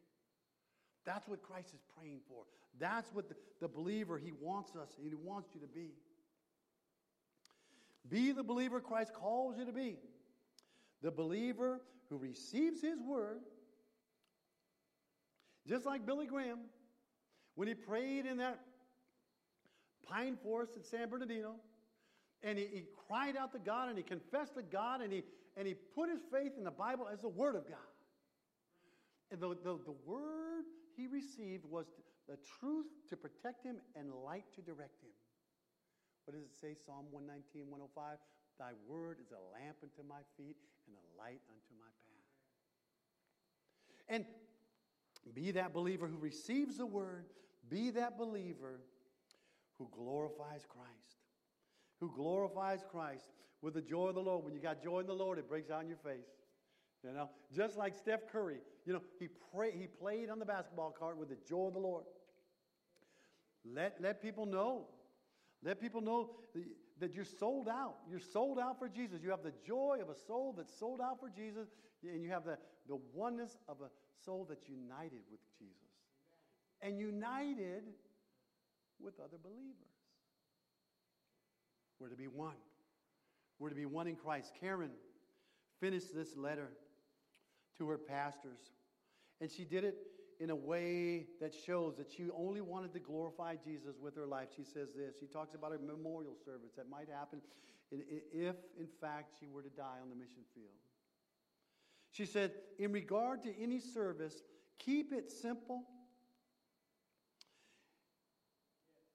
That's 1.06 1.28
what 1.28 1.42
Christ 1.42 1.74
is 1.74 1.82
praying 1.98 2.20
for. 2.28 2.44
That's 2.80 3.10
what 3.14 3.30
the, 3.30 3.36
the 3.62 3.68
believer, 3.68 4.18
he 4.18 4.32
wants 4.32 4.76
us, 4.76 4.90
and 4.98 5.06
he 5.06 5.16
wants 5.16 5.50
you 5.54 5.62
to 5.62 5.68
be. 5.68 5.92
Be 8.08 8.32
the 8.32 8.44
believer 8.44 8.80
Christ 8.80 9.14
calls 9.14 9.58
you 9.58 9.66
to 9.66 9.72
be. 9.72 9.98
The 11.02 11.12
believer 11.12 11.82
who 12.10 12.18
receives 12.18 12.82
his 12.82 13.00
word, 13.02 13.42
just 15.68 15.86
like 15.86 16.06
Billy 16.06 16.26
Graham, 16.26 16.60
when 17.56 17.68
he 17.68 17.74
prayed 17.74 18.26
in 18.26 18.38
that 18.38 18.60
pine 20.08 20.38
forest 20.42 20.76
at 20.76 20.86
San 20.86 21.10
Bernardino, 21.10 21.56
and 22.42 22.58
he, 22.58 22.66
he 22.66 22.84
cried 23.08 23.36
out 23.36 23.52
to 23.52 23.60
God 23.60 23.90
and 23.90 23.98
he 23.98 24.04
confessed 24.04 24.56
to 24.56 24.64
God 24.64 25.02
and 25.02 25.12
he, 25.12 25.24
and 25.58 25.68
he 25.68 25.74
put 25.74 26.10
his 26.10 26.22
faith 26.32 26.54
in 26.58 26.64
the 26.64 26.72
Bible 26.72 27.08
as 27.12 27.20
the 27.20 27.30
Word 27.30 27.56
of 27.56 27.68
God. 27.68 27.78
And 29.32 29.40
the, 29.40 29.50
the, 29.50 29.78
the 29.86 29.96
word 30.06 30.66
he 30.98 31.08
received 31.08 31.66
was 31.66 31.86
the 32.28 32.38
truth 32.60 32.88
to 33.10 33.18
protect 33.18 33.64
him 33.64 33.78
and 33.96 34.12
light 34.26 34.46
to 34.56 34.62
direct 34.62 35.02
him. 35.04 35.14
What 36.26 36.34
does 36.34 36.44
it 36.44 36.56
say? 36.60 36.74
Psalm 36.86 37.06
119, 37.12 37.70
105? 37.70 38.18
Thy 38.58 38.74
word 38.88 39.18
is 39.22 39.32
a 39.32 39.42
lamp 39.54 39.78
unto 39.82 40.08
my 40.08 40.22
feet 40.36 40.58
and 40.90 40.98
a 40.98 41.22
light 41.22 41.42
unto 41.50 41.74
my 41.78 41.92
path. 42.04 42.26
And 44.10 44.26
be 45.34 45.52
that 45.52 45.74
believer 45.74 46.08
who 46.08 46.18
receives 46.18 46.78
the 46.78 46.86
word, 46.86 47.26
be 47.70 47.92
that 47.92 48.18
believer 48.18 48.82
who 49.78 49.88
glorifies 49.92 50.66
Christ. 50.68 51.18
Who 52.00 52.12
glorifies 52.16 52.84
Christ 52.90 53.26
with 53.62 53.74
the 53.74 53.82
joy 53.82 54.08
of 54.08 54.16
the 54.16 54.22
Lord. 54.22 54.46
When 54.46 54.54
you 54.54 54.60
got 54.60 54.84
joy 54.84 55.00
in 55.00 55.08
the 55.08 55.14
Lord, 55.14 55.38
it 55.38 55.48
breaks 55.48 55.70
out 55.70 55.82
in 55.82 55.88
your 55.88 55.98
face. 55.98 56.28
You 57.04 57.14
know, 57.14 57.30
just 57.56 57.78
like 57.78 57.96
Steph 57.96 58.28
Curry, 58.32 58.58
you 58.86 58.94
know, 58.94 59.02
he, 59.20 59.30
pray, 59.54 59.72
he 59.72 59.88
played 59.88 60.30
on 60.30 60.40
the 60.40 60.46
basketball 60.46 60.92
court 60.92 61.18
with 61.18 61.30
the 61.30 61.38
joy 61.48 61.68
of 61.68 61.74
the 61.74 61.80
Lord. 61.80 62.04
Let, 63.66 64.02
let 64.02 64.22
people 64.22 64.46
know. 64.46 64.88
Let 65.64 65.80
people 65.80 66.02
know 66.02 66.32
that 67.00 67.14
you're 67.14 67.26
sold 67.26 67.68
out. 67.68 67.96
You're 68.10 68.20
sold 68.20 68.60
out 68.60 68.80
for 68.80 68.90
Jesus. 68.90 69.22
You 69.22 69.32
have 69.32 69.44
the 69.44 69.54
joy 69.66 70.00
of 70.02 70.10
a 70.10 70.16
soul 70.28 70.54
that's 70.56 70.78
sold 70.78 71.02
out 71.02 71.20
for 71.20 71.30
Jesus, 71.30 71.70
and 72.04 72.22
you 72.22 72.30
have 72.30 72.46
the, 72.46 72.58
the 72.88 73.00
oneness 73.14 73.58
of 73.68 73.78
a 73.82 73.90
soul 74.26 74.46
that's 74.48 74.68
united 74.68 75.22
with 75.32 75.40
Jesus 75.58 75.76
and 76.82 77.00
united 77.00 77.84
with 79.00 79.20
other 79.20 79.38
believers. 79.42 79.76
We're 82.00 82.10
to 82.10 82.16
be 82.16 82.28
one. 82.28 82.56
We're 83.60 83.70
to 83.70 83.76
be 83.76 83.86
one 83.86 84.08
in 84.08 84.16
Christ. 84.16 84.54
Karen 84.60 84.92
finished 85.80 86.16
this 86.16 86.36
letter 86.38 86.70
to 87.78 87.88
her 87.90 87.98
pastors, 87.98 88.60
and 89.42 89.52
she 89.52 89.66
did 89.66 89.84
it 89.84 89.98
in 90.40 90.50
a 90.50 90.56
way 90.56 91.26
that 91.42 91.54
shows 91.54 91.98
that 91.98 92.10
she 92.10 92.30
only 92.36 92.62
wanted 92.62 92.94
to 92.94 93.00
glorify 93.00 93.56
Jesus 93.56 93.96
with 94.02 94.16
her 94.16 94.26
life. 94.26 94.48
She 94.56 94.64
says 94.64 94.90
this. 94.96 95.16
She 95.20 95.26
talks 95.26 95.54
about 95.54 95.74
a 95.74 95.80
memorial 95.80 96.36
service 96.46 96.72
that 96.78 96.90
might 96.90 97.10
happen 97.10 97.42
if, 97.92 98.56
in 98.80 98.88
fact, 99.02 99.34
she 99.40 99.48
were 99.48 99.62
to 99.62 99.70
die 99.70 99.98
on 100.02 100.10
the 100.10 100.16
mission 100.16 100.44
field. 100.54 100.70
She 102.12 102.26
said, 102.26 102.52
in 102.78 102.92
regard 102.92 103.44
to 103.44 103.62
any 103.62 103.80
service, 103.80 104.42
keep 104.78 105.12
it 105.12 105.30
simple 105.30 105.84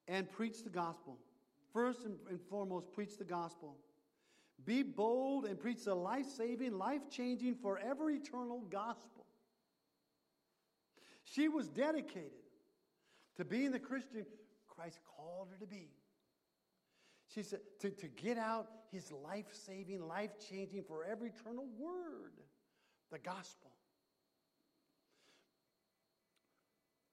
and 0.06 0.30
preach 0.30 0.62
the 0.62 0.70
gospel. 0.70 1.18
First 1.72 2.00
and 2.04 2.40
foremost, 2.50 2.92
preach 2.92 3.16
the 3.16 3.24
gospel. 3.24 3.76
Be 4.64 4.82
bold 4.82 5.46
and 5.46 5.58
preach 5.58 5.84
the 5.84 5.94
life 5.94 6.26
saving, 6.26 6.78
life 6.78 7.10
changing, 7.10 7.56
forever 7.56 8.10
eternal 8.10 8.60
gospel. 8.70 9.23
She 11.34 11.48
was 11.48 11.68
dedicated 11.68 12.30
to 13.36 13.44
being 13.44 13.72
the 13.72 13.78
Christian 13.78 14.24
Christ 14.68 15.00
called 15.16 15.48
her 15.50 15.58
to 15.58 15.66
be. 15.66 15.88
She 17.34 17.42
said 17.42 17.60
to, 17.80 17.90
to 17.90 18.06
get 18.08 18.38
out 18.38 18.68
his 18.92 19.10
life 19.10 19.46
saving, 19.52 20.06
life 20.06 20.30
changing, 20.50 20.84
forever 20.84 21.26
eternal 21.26 21.66
word, 21.78 22.34
the 23.10 23.18
gospel. 23.18 23.70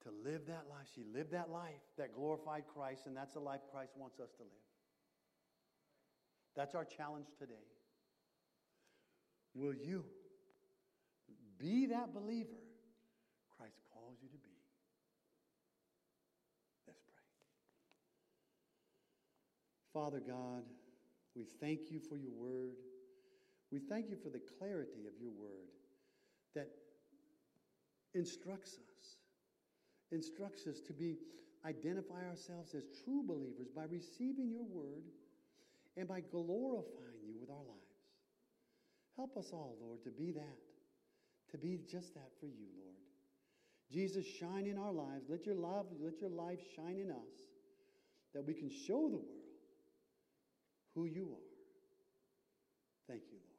To 0.04 0.10
live 0.24 0.48
that 0.48 0.66
life. 0.70 0.88
She 0.96 1.04
lived 1.04 1.32
that 1.32 1.50
life 1.50 1.82
that 1.98 2.14
glorified 2.14 2.64
Christ, 2.74 3.06
and 3.06 3.16
that's 3.16 3.34
the 3.34 3.40
life 3.40 3.62
Christ 3.72 3.94
wants 3.96 4.20
us 4.20 4.30
to 4.38 4.44
live. 4.44 4.52
That's 6.56 6.76
our 6.76 6.86
challenge 6.86 7.28
today. 7.40 7.54
Will 9.54 9.74
you 9.74 10.04
be 11.60 11.88
that 11.88 12.14
believer 12.14 12.50
Christ 13.58 13.78
calls 13.94 14.18
you 14.22 14.30
to 14.30 14.38
be? 14.38 14.58
Let's 16.88 17.02
pray. 17.14 17.22
Father 19.94 20.22
God, 20.26 20.64
we 21.36 21.46
thank 21.60 21.92
you 21.92 22.00
for 22.00 22.18
your 22.18 22.34
word. 22.34 22.76
We 23.72 23.80
thank 23.80 24.10
you 24.10 24.18
for 24.22 24.30
the 24.30 24.42
clarity 24.58 25.08
of 25.08 25.14
your 25.22 25.32
word 25.32 25.70
that 26.56 26.68
instructs 28.14 28.72
us, 28.74 29.16
instructs 30.12 30.68
us 30.68 30.80
to 30.82 30.94
be 30.94 31.18
identify 31.66 32.26
ourselves 32.28 32.74
as 32.74 32.84
true 33.04 33.24
believers 33.26 33.70
by 33.76 33.84
receiving 33.84 34.50
your 34.50 34.64
word 34.64 35.04
and 35.98 36.08
by 36.08 36.22
glorifying 36.22 37.22
you 37.24 37.36
with 37.40 37.50
our 37.50 37.56
lives. 37.58 37.82
Help 39.16 39.38
us 39.38 39.52
all, 39.54 39.78
Lord, 39.80 40.04
to 40.04 40.10
be 40.10 40.32
that, 40.32 40.58
to 41.52 41.58
be 41.58 41.80
just 41.90 42.14
that 42.16 42.32
for 42.40 42.48
you, 42.48 42.66
Lord. 42.84 42.96
Jesus, 43.92 44.26
shine 44.26 44.66
in 44.66 44.78
our 44.78 44.92
lives. 44.92 45.26
Let 45.30 45.46
your 45.46 45.56
love, 45.56 45.86
let 46.00 46.20
your 46.20 46.30
life 46.30 46.60
shine 46.76 46.98
in 46.98 47.12
us 47.12 47.52
that 48.34 48.46
we 48.46 48.54
can 48.54 48.70
show 48.70 49.10
the 49.10 49.18
world 49.18 49.41
who 50.96 51.06
you 51.06 51.24
are. 51.24 51.48
Thank 53.08 53.24
you, 53.32 53.38
Lord. 53.38 53.51